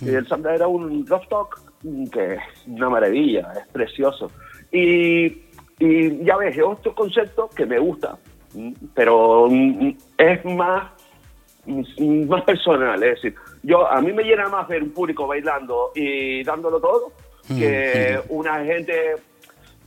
Y 0.00 0.10
el 0.10 0.26
Sambra 0.26 0.54
era 0.54 0.66
un 0.66 1.06
rooftop 1.06 1.48
mm, 1.82 2.06
que 2.06 2.34
es 2.34 2.40
una 2.66 2.90
maravilla, 2.90 3.52
es 3.56 3.66
precioso. 3.68 4.30
Y 4.72 5.44
Y 5.78 6.24
ya 6.24 6.36
ves, 6.36 6.56
es 6.56 6.62
otro 6.62 6.94
concepto 6.94 7.48
que 7.54 7.66
me 7.66 7.78
gusta, 7.78 8.16
mm, 8.54 8.72
pero 8.94 9.48
mm, 9.50 9.96
es 10.16 10.44
más, 10.44 10.90
más 11.66 12.42
personal. 12.42 13.02
Es 13.02 13.16
decir, 13.16 13.34
yo 13.62 13.90
a 13.90 14.00
mí 14.00 14.12
me 14.12 14.22
llena 14.22 14.48
más 14.48 14.68
ver 14.68 14.82
un 14.82 14.90
público 14.90 15.26
bailando 15.26 15.92
y 15.94 16.42
dándolo 16.44 16.80
todo 16.80 17.12
que 17.48 18.18
una 18.28 18.64
gente 18.64 19.16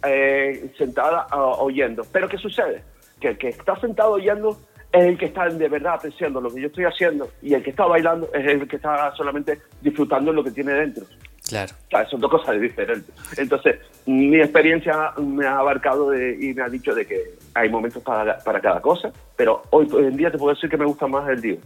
eh, 0.04 0.72
sentada 0.78 1.28
ah, 1.32 1.54
oyendo. 1.60 2.04
Pero 2.12 2.30
¿qué 2.30 2.38
sucede? 2.38 2.84
Que 3.20 3.30
el 3.30 3.38
que 3.38 3.50
está 3.50 3.80
sentado 3.80 4.14
oyendo 4.14 4.58
es 4.92 5.04
el 5.06 5.18
que 5.18 5.26
está 5.26 5.50
de 5.50 5.68
verdad 5.68 5.96
apreciando 5.96 6.40
lo 6.40 6.50
que 6.50 6.62
yo 6.62 6.68
estoy 6.68 6.86
haciendo 6.86 7.30
y 7.42 7.54
el 7.54 7.64
que 7.64 7.72
está 7.72 7.86
bailando 7.86 8.30
es 8.34 8.46
el 8.46 8.68
que 8.68 8.78
está 8.78 9.14
solamente 9.16 9.60
disfrutando 9.82 10.32
lo 10.32 10.44
que 10.44 10.52
tiene 10.52 10.74
dentro. 10.74 11.06
Claro. 11.48 11.74
O 11.88 11.90
sea, 11.90 12.10
son 12.10 12.20
dos 12.20 12.30
cosas 12.32 12.60
diferentes. 12.60 13.14
Entonces, 13.38 13.78
mi 14.06 14.36
experiencia 14.38 15.12
me 15.18 15.46
ha 15.46 15.58
abarcado 15.60 16.10
de- 16.10 16.38
y 16.42 16.54
me 16.54 16.62
ha 16.64 16.70
dicho 16.70 16.94
de 16.94 17.06
que 17.06 17.36
hay 17.54 17.70
momentos 17.70 18.04
para, 18.04 18.38
para 18.40 18.60
cada 18.60 18.82
cosa, 18.82 19.12
pero 19.36 19.64
hoy 19.70 19.88
en 20.00 20.18
día 20.18 20.30
te 20.32 20.38
puedo 20.38 20.54
decir 20.54 20.70
que 20.70 20.78
me 20.78 20.86
gusta 20.86 21.08
más 21.08 21.28
el 21.30 21.42
día. 21.42 21.58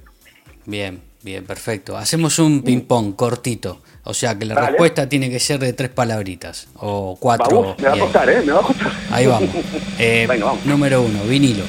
Bien, 0.65 1.01
bien, 1.23 1.43
perfecto. 1.45 1.97
Hacemos 1.97 2.38
un 2.38 2.61
ping-pong 2.61 3.15
cortito. 3.15 3.82
O 4.03 4.13
sea 4.13 4.38
que 4.38 4.45
la 4.45 4.53
Vale. 4.55 4.67
respuesta 4.69 5.09
tiene 5.09 5.29
que 5.29 5.39
ser 5.39 5.59
de 5.59 5.73
tres 5.73 5.89
palabritas. 5.89 6.67
O 6.75 7.17
cuatro. 7.19 7.61
Vamos, 7.61 7.79
me 7.79 7.88
va 7.88 7.93
a 7.95 7.99
costar, 7.99 8.29
¿eh? 8.29 8.41
Me 8.45 8.51
va 8.51 8.59
a 8.59 8.63
costar. 8.63 8.91
Ahí 9.11 9.25
vamos. 9.25 9.49
Eh, 9.99 10.25
Venga, 10.29 10.45
vamos. 10.45 10.65
Número 10.65 11.01
uno, 11.01 11.23
vinilo. 11.23 11.63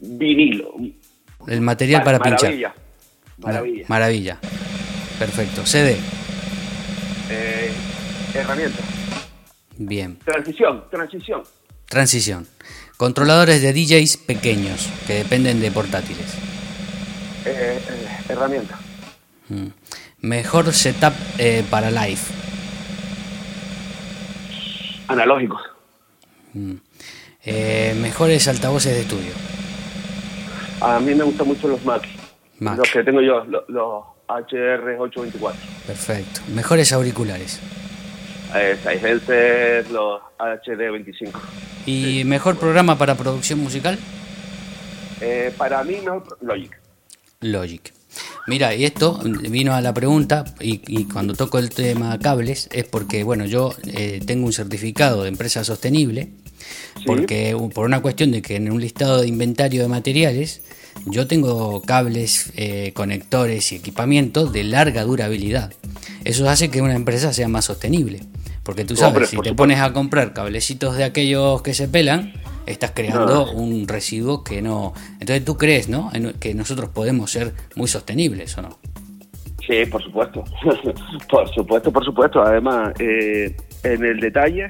Vinilo. 0.00 0.74
El 1.46 1.60
material 1.60 2.00
Ma- 2.00 2.04
para 2.04 2.18
pinchar. 2.20 2.42
maravilla. 2.50 2.74
Maravilla. 3.38 3.84
Maravilla. 3.88 4.38
Perfecto. 5.18 5.66
CD. 5.66 5.96
Eh, 7.30 7.72
herramienta. 8.34 8.82
Bien. 9.76 10.18
Transición, 10.24 10.84
transición. 10.90 11.42
Transición. 11.88 12.46
Controladores 12.96 13.60
de 13.62 13.72
DJs 13.72 14.18
pequeños 14.18 14.88
que 15.06 15.14
dependen 15.14 15.60
de 15.60 15.70
portátiles. 15.70 16.34
Eh, 17.44 17.80
eh, 17.88 18.08
herramienta. 18.28 18.78
Mm. 19.48 19.66
Mejor 20.20 20.72
setup 20.72 21.12
eh, 21.38 21.64
para 21.70 21.90
live. 21.90 22.20
Analógicos. 25.08 25.60
Mm. 26.54 26.74
Eh, 27.44 27.94
mejores 28.00 28.48
altavoces 28.48 28.94
de 28.94 29.00
estudio. 29.02 29.32
A 30.80 30.98
mí 31.00 31.14
me 31.14 31.24
gustan 31.24 31.48
mucho 31.48 31.68
los 31.68 31.84
Mac. 31.84 32.02
Mac. 32.60 32.78
Los 32.78 32.90
que 32.90 33.02
tengo 33.02 33.20
yo, 33.20 33.44
los, 33.44 33.68
los 33.68 34.04
HR824. 34.40 35.52
Perfecto. 35.86 36.40
Mejores 36.54 36.92
auriculares. 36.92 37.60
Eh, 38.54 38.76
los 39.90 40.20
HD25. 40.38 41.30
¿Y 41.86 42.22
mejor 42.24 42.56
programa 42.56 42.96
para 42.96 43.14
producción 43.14 43.58
musical? 43.58 43.98
Eh, 45.20 45.52
para 45.56 45.82
mí, 45.84 45.96
mejor 46.04 46.38
Logic. 46.40 46.78
Logic. 47.40 47.92
Mira, 48.46 48.74
y 48.74 48.84
esto 48.84 49.18
vino 49.24 49.74
a 49.74 49.80
la 49.80 49.92
pregunta, 49.92 50.44
y, 50.60 50.80
y 50.86 51.04
cuando 51.06 51.34
toco 51.34 51.58
el 51.58 51.70
tema 51.70 52.18
cables, 52.18 52.68
es 52.72 52.84
porque, 52.84 53.24
bueno, 53.24 53.44
yo 53.46 53.74
eh, 53.86 54.20
tengo 54.24 54.46
un 54.46 54.52
certificado 54.52 55.22
de 55.22 55.30
empresa 55.30 55.64
sostenible, 55.64 56.28
porque 57.06 57.54
u- 57.54 57.70
por 57.70 57.86
una 57.86 58.00
cuestión 58.02 58.30
de 58.32 58.40
que 58.42 58.56
en 58.56 58.70
un 58.70 58.80
listado 58.80 59.20
de 59.20 59.26
inventario 59.28 59.82
de 59.82 59.88
materiales, 59.88 60.62
yo 61.06 61.26
tengo 61.26 61.82
cables, 61.82 62.52
eh, 62.56 62.92
conectores 62.94 63.72
y 63.72 63.76
equipamiento 63.76 64.46
de 64.46 64.64
larga 64.64 65.02
durabilidad. 65.04 65.72
Eso 66.24 66.48
hace 66.48 66.70
que 66.70 66.80
una 66.82 66.94
empresa 66.94 67.32
sea 67.32 67.48
más 67.48 67.66
sostenible. 67.66 68.20
Porque 68.62 68.84
tú 68.86 68.96
sabes, 68.96 69.28
si 69.28 69.32
te 69.32 69.36
supuesto. 69.36 69.56
pones 69.56 69.80
a 69.80 69.92
comprar 69.92 70.32
cablecitos 70.32 70.96
de 70.96 71.04
aquellos 71.04 71.60
que 71.60 71.74
se 71.74 71.86
pelan, 71.86 72.32
estás 72.64 72.92
creando 72.94 73.44
No. 73.46 73.52
un 73.52 73.86
residuo 73.86 74.42
que 74.42 74.62
no. 74.62 74.94
Entonces 75.20 75.44
tú 75.44 75.58
crees, 75.58 75.90
¿no? 75.90 76.10
En- 76.14 76.32
Que 76.34 76.54
nosotros 76.54 76.88
podemos 76.88 77.30
ser 77.30 77.52
muy 77.76 77.88
sostenibles 77.88 78.56
o 78.56 78.62
no. 78.62 78.78
Sí, 79.66 79.84
por 79.90 80.02
supuesto. 80.02 80.44
por 81.30 81.48
supuesto, 81.54 81.92
por 81.92 82.04
supuesto. 82.06 82.40
Además, 82.42 82.94
eh, 83.00 83.54
en 83.82 84.02
el 84.04 84.18
detalle 84.20 84.64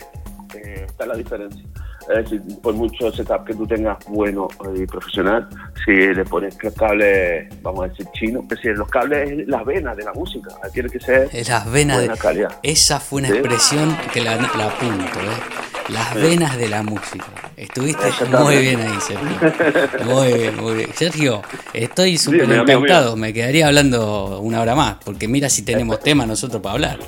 eh, 0.57 0.87
está 0.87 1.07
la 1.07 1.15
diferencia. 1.17 1.63
Decir, 2.09 2.43
por 2.63 2.75
mucho 2.75 3.11
setup 3.13 3.45
que 3.47 3.55
tú 3.55 3.67
tengas 3.67 3.97
bueno 4.09 4.49
y 4.77 4.85
profesional, 4.87 5.49
si 5.85 5.93
le 5.93 6.25
pones 6.25 6.55
que 6.57 6.71
cable, 6.73 7.49
vamos 7.63 7.85
a 7.85 7.89
decir 7.89 8.07
chino, 8.13 8.41
es 8.43 8.49
decir, 8.49 8.73
los 8.77 8.89
cables 8.89 9.31
es 9.31 9.49
las 9.49 9.65
venas 9.65 9.97
de 9.97 10.05
la 10.05 10.13
música, 10.13 10.51
tiene 10.73 10.89
que 10.91 11.01
ser 11.01 11.31
Las 11.49 11.71
venas 11.71 11.97
buena 11.99 12.13
de. 12.15 12.19
calidad. 12.19 12.59
Esa 12.63 13.01
fue 13.01 13.21
una 13.21 13.29
Sí. 13.29 13.35
expresión 13.39 13.97
que 14.13 14.21
la, 14.21 14.37
la 14.37 14.67
apunto, 14.67 15.05
¿eh? 15.21 15.89
Las 15.89 16.15
venas 16.15 16.57
de 16.57 16.69
la 16.69 16.83
música. 16.83 17.27
Estuviste 17.57 18.05
muy 18.39 18.57
bien 18.57 18.81
ahí, 18.81 18.99
Sergio. 19.01 20.05
Muy 20.07 20.33
bien, 20.33 20.57
muy 20.57 20.75
bien. 20.75 20.91
Sergio, 20.95 21.43
estoy 21.75 22.17
súper 22.17 22.51
encantado. 22.51 23.17
Me 23.17 23.33
quedaría 23.35 23.67
hablando 23.67 24.41
una 24.41 24.61
hora 24.63 24.75
más, 24.75 24.97
porque 25.05 25.29
mira 25.29 25.49
si 25.51 25.63
tenemos 25.63 26.01
tema 26.01 26.25
nosotros 26.27 26.63
para 26.63 26.75
hablar. 26.75 26.99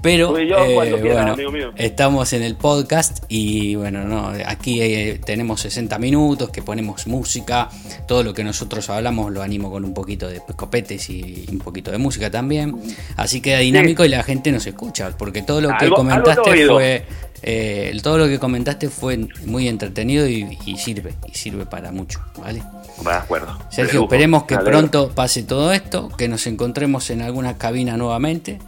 Pero 0.00 0.38
yo, 0.38 0.56
eh, 0.64 0.74
bueno, 0.74 1.72
estamos 1.76 2.32
en 2.32 2.44
el 2.44 2.54
podcast 2.54 3.24
y 3.28 3.74
bueno, 3.74 4.04
no, 4.04 4.32
aquí 4.46 4.80
eh, 4.80 5.20
tenemos 5.24 5.60
60 5.62 5.98
minutos 5.98 6.50
que 6.50 6.62
ponemos 6.62 7.06
música, 7.08 7.68
todo 8.06 8.22
lo 8.22 8.32
que 8.32 8.44
nosotros 8.44 8.88
hablamos 8.90 9.32
lo 9.32 9.42
animo 9.42 9.70
con 9.70 9.84
un 9.84 9.94
poquito 9.94 10.28
de 10.28 10.40
copetes 10.54 11.10
y 11.10 11.46
un 11.50 11.58
poquito 11.58 11.90
de 11.90 11.98
música 11.98 12.30
también, 12.30 12.76
así 13.16 13.40
queda 13.40 13.58
dinámico 13.58 14.04
y 14.04 14.08
la 14.08 14.22
gente 14.22 14.52
nos 14.52 14.66
escucha, 14.68 15.10
porque 15.18 15.42
todo 15.42 15.60
lo 15.60 15.68
que 15.68 15.74
Algo- 15.74 15.84
algo 15.84 15.96
comentaste 15.96 16.50
oído. 16.50 16.74
fue 16.74 17.04
eh, 17.42 17.96
todo 18.02 18.18
lo 18.18 18.26
que 18.28 18.38
comentaste 18.38 18.88
fue 18.88 19.16
muy 19.46 19.68
entretenido 19.68 20.28
y, 20.28 20.58
y 20.64 20.76
sirve, 20.76 21.14
y 21.26 21.36
sirve 21.36 21.66
para 21.66 21.90
mucho, 21.92 22.20
¿vale? 22.40 22.62
De 23.04 23.12
acuerdo. 23.12 23.56
Sergio, 23.70 24.02
esperemos 24.04 24.42
que 24.44 24.56
pronto 24.58 25.10
pase 25.14 25.44
todo 25.44 25.72
esto, 25.72 26.08
que 26.08 26.26
nos 26.28 26.46
encontremos 26.48 27.10
en 27.10 27.22
alguna 27.22 27.56
cabina 27.56 27.96
nuevamente. 27.96 28.58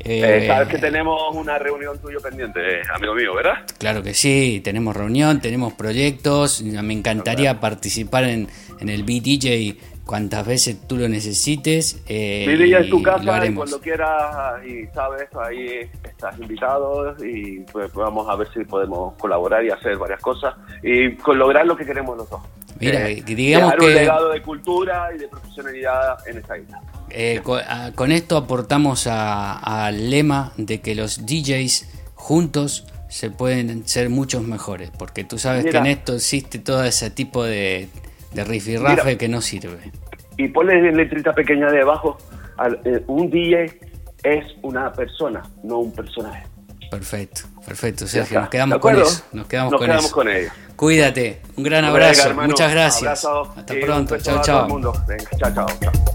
Eh, 0.00 0.42
Eh, 0.44 0.46
Sabes 0.48 0.68
que 0.68 0.78
tenemos 0.78 1.20
una 1.34 1.58
reunión 1.58 1.98
tuyo 2.00 2.20
pendiente, 2.20 2.80
eh, 2.80 2.82
amigo 2.94 3.14
mío, 3.14 3.34
¿verdad? 3.34 3.64
Claro 3.78 4.02
que 4.02 4.14
sí, 4.14 4.60
tenemos 4.64 4.96
reunión, 4.96 5.40
tenemos 5.40 5.74
proyectos, 5.74 6.62
me 6.62 6.92
encantaría 6.92 7.60
participar 7.60 8.24
en, 8.24 8.48
en 8.80 8.88
el 8.88 9.04
BDJ 9.04 9.76
cuantas 10.06 10.46
veces 10.46 10.76
tú 10.86 10.96
lo 10.96 11.08
necesites. 11.08 11.98
Eh, 12.08 12.44
Vive 12.48 12.68
ya 12.68 12.78
en 12.78 12.86
y 12.86 12.90
tu 12.90 13.02
casa 13.02 13.46
y 13.46 13.54
cuando 13.54 13.80
quieras 13.80 14.64
y 14.66 14.86
sabes, 14.94 15.28
ahí 15.34 15.88
estás 16.04 16.38
invitado 16.38 17.14
y 17.24 17.60
pues 17.72 17.92
vamos 17.92 18.28
a 18.28 18.36
ver 18.36 18.48
si 18.52 18.64
podemos 18.64 19.14
colaborar 19.18 19.64
y 19.64 19.70
hacer 19.70 19.96
varias 19.96 20.20
cosas 20.20 20.54
y 20.82 21.14
con 21.16 21.38
lograr 21.38 21.66
lo 21.66 21.76
que 21.76 21.84
queremos 21.84 22.16
los 22.16 22.28
dos. 22.28 22.40
Mira, 22.80 23.08
Eh, 23.08 23.22
que 23.24 23.34
digamos 23.36 23.70
dejar 23.72 23.80
un 23.80 23.86
que- 23.88 23.94
legado 24.00 24.28
de 24.30 24.42
cultura 24.42 25.08
y 25.14 25.18
de 25.18 25.28
profesionalidad 25.28 26.28
en 26.28 26.38
esta 26.38 26.58
isla. 26.58 26.80
Eh, 27.10 27.40
co- 27.42 27.56
a- 27.56 27.92
con 27.94 28.10
esto 28.10 28.36
aportamos 28.36 29.06
al 29.06 30.10
lema 30.10 30.52
de 30.56 30.80
que 30.80 30.94
los 30.94 31.24
DJs 31.26 31.86
juntos 32.14 32.86
se 33.08 33.30
pueden 33.30 33.86
ser 33.86 34.08
muchos 34.08 34.42
mejores, 34.42 34.90
porque 34.98 35.22
tú 35.22 35.38
sabes 35.38 35.64
Mira. 35.64 35.82
que 35.82 35.88
en 35.90 35.98
esto 35.98 36.14
existe 36.14 36.58
todo 36.58 36.82
ese 36.82 37.10
tipo 37.10 37.44
de, 37.44 37.88
de 38.34 38.44
rifirrafe 38.44 39.04
Mira. 39.04 39.18
que 39.18 39.28
no 39.28 39.40
sirve. 39.40 39.92
Y 40.36 40.48
ponle 40.48 40.92
letrita 40.92 41.32
pequeña 41.34 41.70
debajo, 41.70 42.16
eh, 42.84 43.02
un 43.06 43.30
DJ 43.30 43.78
es 44.22 44.44
una 44.62 44.92
persona, 44.92 45.42
no 45.62 45.78
un 45.78 45.92
personaje. 45.92 46.44
Perfecto, 46.90 47.42
perfecto, 47.66 48.06
Sergio. 48.06 48.40
Nos 48.40 48.48
quedamos 48.50 48.76
¿De 48.76 48.80
con 48.80 49.00
eso. 49.00 49.24
Nos 49.32 49.46
quedamos 49.46 49.72
Nos 49.72 49.78
con 49.80 49.86
quedamos 49.86 50.04
eso. 50.06 50.14
con 50.14 50.28
ello. 50.28 50.50
Cuídate, 50.76 51.40
un 51.56 51.64
gran 51.64 51.82
Venga, 51.82 51.92
abrazo, 51.94 52.28
hermano, 52.28 52.48
muchas 52.48 52.70
gracias. 52.70 53.24
abrazo 53.24 53.54
Hasta 53.56 53.74
pronto, 53.80 54.18
chao, 54.18 54.42
chao. 54.42 54.66
Venga, 55.06 55.30
chao, 55.38 55.54
chao, 55.54 56.11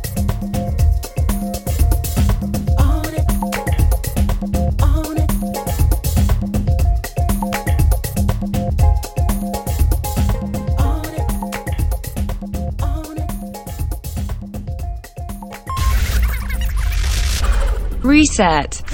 Reset. 18.07 18.86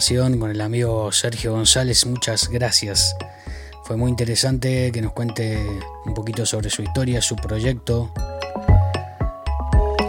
Con 0.00 0.50
el 0.50 0.62
amigo 0.62 1.12
Sergio 1.12 1.52
González. 1.52 2.06
Muchas 2.06 2.48
gracias. 2.48 3.14
Fue 3.84 3.98
muy 3.98 4.08
interesante 4.08 4.90
que 4.92 5.02
nos 5.02 5.12
cuente 5.12 5.62
un 6.06 6.14
poquito 6.14 6.46
sobre 6.46 6.70
su 6.70 6.80
historia, 6.80 7.20
su 7.20 7.36
proyecto. 7.36 8.10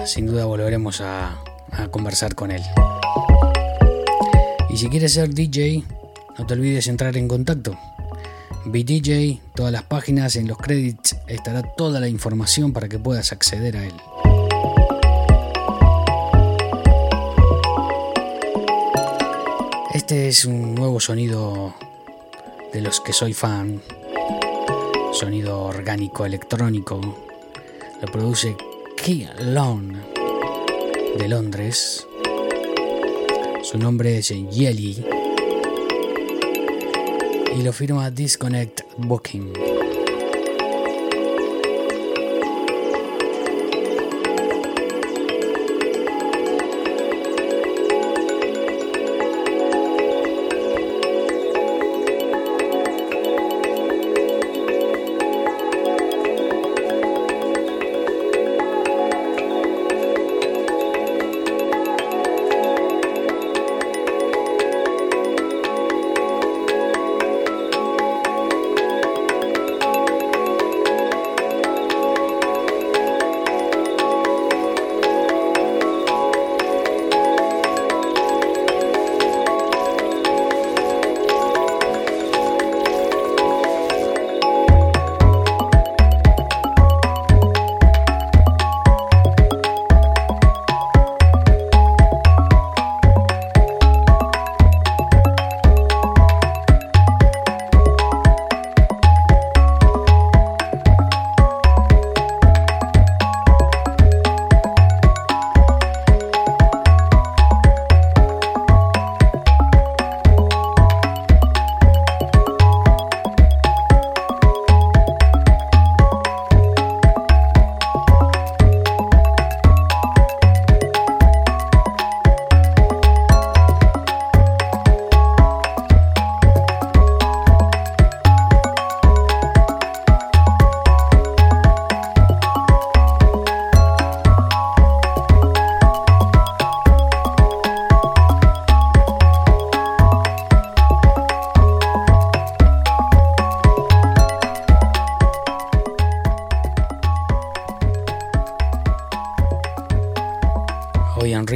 Sin 0.05 0.27
duda 0.27 0.45
volveremos 0.45 1.01
a, 1.01 1.37
a 1.71 1.89
conversar 1.89 2.35
con 2.35 2.51
él. 2.51 2.61
Y 4.69 4.77
si 4.77 4.87
quieres 4.87 5.11
ser 5.11 5.33
DJ, 5.33 5.83
no 6.39 6.45
te 6.45 6.53
olvides 6.53 6.87
entrar 6.87 7.17
en 7.17 7.27
contacto. 7.27 7.77
BDJ, 8.63 9.41
todas 9.55 9.73
las 9.73 9.83
páginas, 9.83 10.37
en 10.37 10.47
los 10.47 10.57
credits 10.57 11.17
estará 11.27 11.63
toda 11.63 11.99
la 11.99 12.07
información 12.07 12.71
para 12.71 12.87
que 12.87 12.97
puedas 12.97 13.33
acceder 13.33 13.75
a 13.75 13.83
él. 13.83 13.93
Este 20.12 20.28
es 20.28 20.43
un 20.43 20.76
nuevo 20.76 20.99
sonido 20.99 21.74
de 22.74 22.82
los 22.82 22.99
que 22.99 23.14
soy 23.14 23.34
fan. 23.34 23.82
Sonido 25.14 25.62
orgánico 25.62 26.26
electrónico. 26.26 26.99
Lo 28.01 28.12
produce 28.12 28.57
Key 28.97 29.30
Long 29.39 29.95
de 31.18 31.30
Londres. 31.30 32.05
Su 33.64 33.78
nombre 33.78 34.18
es 34.18 34.28
Yeli. 34.28 35.05
Y 37.57 37.62
lo 37.62 37.72
firma 37.72 38.12
Disconnect 38.12 38.82
Booking. 38.97 39.70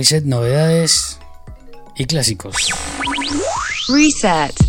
Reset 0.05 0.25
novedades 0.25 1.17
y 1.95 2.05
clásicos. 2.05 2.55
Reset. 3.89 4.64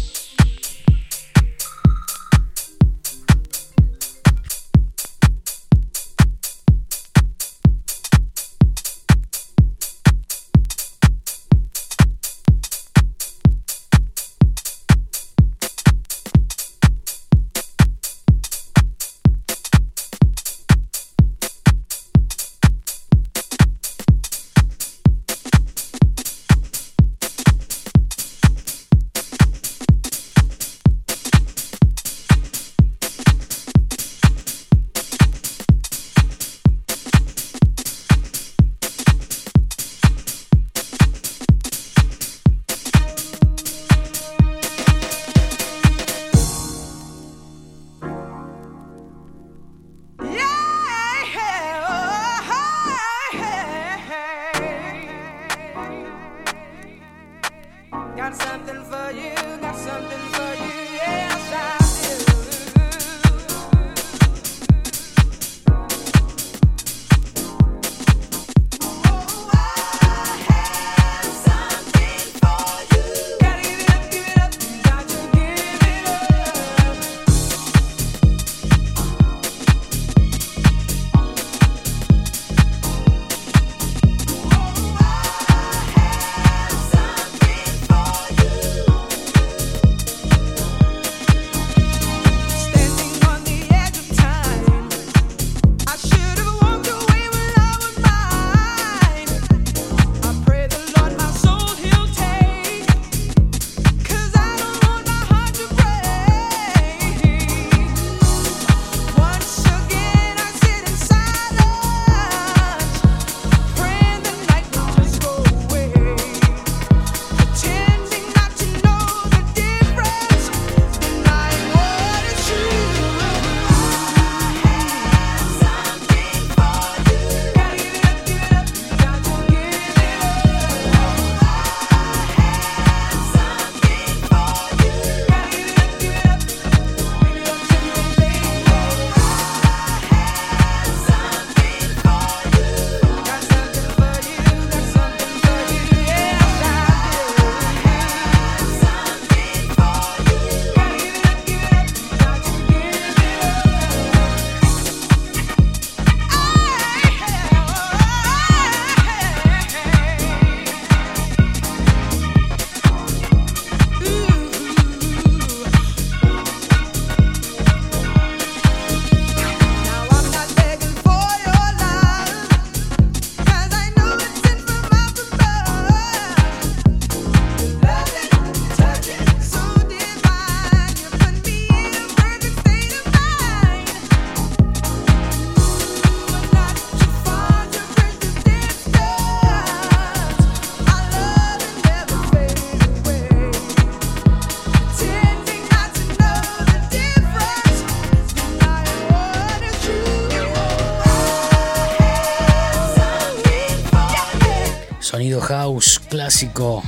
Clásico 206.27 206.83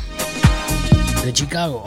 de 1.24 1.32
Chicago. 1.32 1.86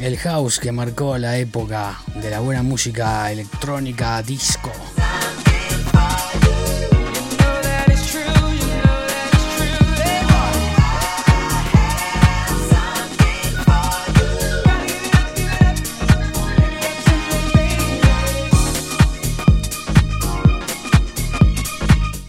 El 0.00 0.16
house 0.16 0.58
que 0.58 0.72
marcó 0.72 1.18
la 1.18 1.36
época 1.36 2.00
de 2.14 2.30
la 2.30 2.40
buena 2.40 2.62
música 2.62 3.30
electrónica 3.30 4.22
disco. 4.22 4.72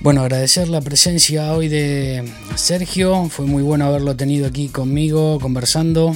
Bueno, 0.03 0.21
agradecer 0.21 0.67
la 0.67 0.81
presencia 0.81 1.53
hoy 1.53 1.67
de 1.67 2.27
Sergio. 2.55 3.29
Fue 3.29 3.45
muy 3.45 3.61
bueno 3.61 3.85
haberlo 3.85 4.15
tenido 4.15 4.47
aquí 4.47 4.67
conmigo 4.67 5.39
conversando. 5.39 6.15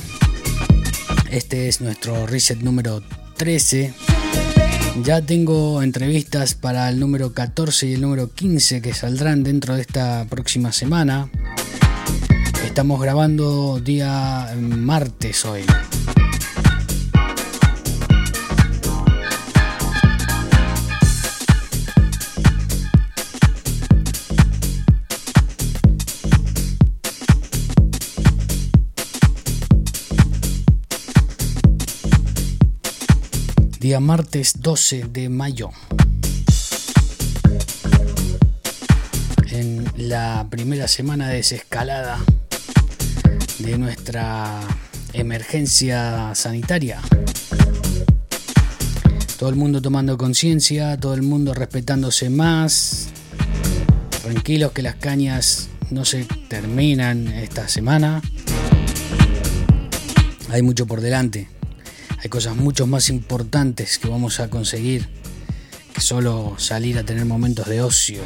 Este 1.29 1.67
es 1.67 1.81
nuestro 1.81 2.25
reset 2.25 2.61
número 2.61 3.03
13. 3.37 3.93
Ya 5.03 5.21
tengo 5.21 5.83
entrevistas 5.83 6.55
para 6.55 6.89
el 6.89 6.99
número 6.99 7.33
14 7.33 7.85
y 7.85 7.93
el 7.93 8.01
número 8.01 8.31
15 8.33 8.81
que 8.81 8.95
saldrán 8.95 9.43
dentro 9.43 9.75
de 9.75 9.81
esta 9.81 10.25
próxima 10.31 10.71
semana. 10.71 11.29
Estamos 12.65 12.99
grabando 12.99 13.79
día 13.79 14.51
martes 14.57 15.45
hoy. 15.45 15.61
Día 33.85 33.99
martes 33.99 34.53
12 34.61 35.09
de 35.11 35.29
mayo. 35.29 35.69
En 39.51 39.85
la 39.95 40.47
primera 40.49 40.87
semana 40.87 41.29
de 41.29 41.35
desescalada 41.35 42.17
de 43.59 43.77
nuestra 43.77 44.59
emergencia 45.13 46.33
sanitaria. 46.33 46.99
Todo 49.37 49.49
el 49.49 49.55
mundo 49.55 49.83
tomando 49.83 50.17
conciencia, 50.17 50.99
todo 50.99 51.13
el 51.13 51.21
mundo 51.21 51.53
respetándose 51.53 52.31
más. 52.31 53.09
Tranquilos 54.23 54.71
que 54.71 54.81
las 54.81 54.95
cañas 54.95 55.69
no 55.91 56.05
se 56.05 56.25
terminan 56.49 57.27
esta 57.27 57.67
semana. 57.67 58.23
Hay 60.49 60.63
mucho 60.63 60.87
por 60.87 61.01
delante. 61.01 61.54
Hay 62.25 62.29
cosas 62.29 62.55
mucho 62.55 62.87
más 62.87 63.11
importantes 63.11 63.99
que 63.99 64.07
vamos 64.07 64.39
a 64.39 64.49
conseguir 64.49 65.07
que 65.93 66.01
solo 66.01 66.55
salir 66.57 66.97
a 66.97 67.03
tener 67.03 67.23
momentos 67.23 67.67
de 67.67 67.83
ocio. 67.83 68.23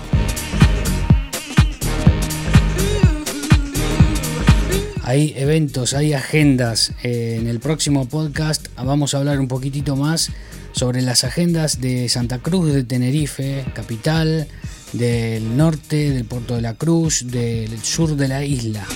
Hay 5.03 5.33
eventos, 5.35 5.93
hay 5.95 6.13
agendas. 6.13 6.93
Eh, 7.03 7.39
en 7.41 7.47
el 7.47 7.59
próximo 7.59 8.07
podcast 8.07 8.69
vamos 8.77 9.13
a 9.13 9.17
hablar 9.17 9.37
un 9.37 9.49
poquitito 9.49 9.97
más 9.97 10.31
sobre 10.71 11.01
las 11.01 11.25
agendas 11.25 11.81
de 11.81 12.07
Santa 12.07 12.39
Cruz 12.39 12.73
de 12.73 12.85
Tenerife, 12.85 13.65
capital, 13.73 14.47
del 14.93 15.57
norte, 15.57 16.11
del 16.11 16.23
Puerto 16.23 16.55
de 16.55 16.61
la 16.61 16.75
Cruz, 16.75 17.25
del 17.27 17.77
sur 17.83 18.15
de 18.15 18.29
la 18.29 18.45
isla. 18.45 18.87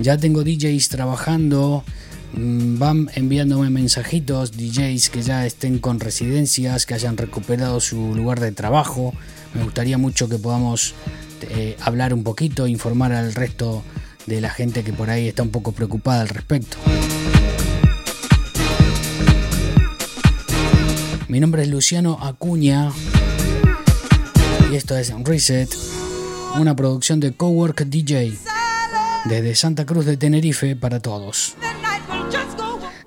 Ya 0.00 0.16
tengo 0.16 0.44
DJs 0.44 0.88
trabajando 0.88 1.82
van 2.32 3.10
enviándome 3.14 3.70
mensajitos 3.70 4.52
DJs 4.52 5.10
que 5.10 5.22
ya 5.22 5.46
estén 5.46 5.78
con 5.78 6.00
residencias, 6.00 6.86
que 6.86 6.94
hayan 6.94 7.16
recuperado 7.16 7.80
su 7.80 8.14
lugar 8.14 8.40
de 8.40 8.52
trabajo. 8.52 9.14
Me 9.54 9.64
gustaría 9.64 9.98
mucho 9.98 10.28
que 10.28 10.38
podamos 10.38 10.94
eh, 11.42 11.76
hablar 11.80 12.12
un 12.14 12.24
poquito, 12.24 12.66
informar 12.66 13.12
al 13.12 13.34
resto 13.34 13.82
de 14.26 14.40
la 14.40 14.50
gente 14.50 14.84
que 14.84 14.92
por 14.92 15.10
ahí 15.10 15.28
está 15.28 15.42
un 15.42 15.50
poco 15.50 15.72
preocupada 15.72 16.22
al 16.22 16.28
respecto. 16.28 16.76
Mi 21.28 21.40
nombre 21.40 21.62
es 21.62 21.68
Luciano 21.68 22.18
Acuña 22.22 22.90
y 24.70 24.76
esto 24.76 24.96
es 24.96 25.12
Reset, 25.24 25.68
una 26.58 26.74
producción 26.74 27.20
de 27.20 27.32
Cowork 27.32 27.84
DJ 27.84 28.38
desde 29.26 29.54
Santa 29.54 29.84
Cruz 29.84 30.06
de 30.06 30.16
Tenerife 30.16 30.74
para 30.76 31.00
todos. 31.00 31.54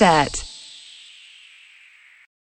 Reset. 0.00 0.39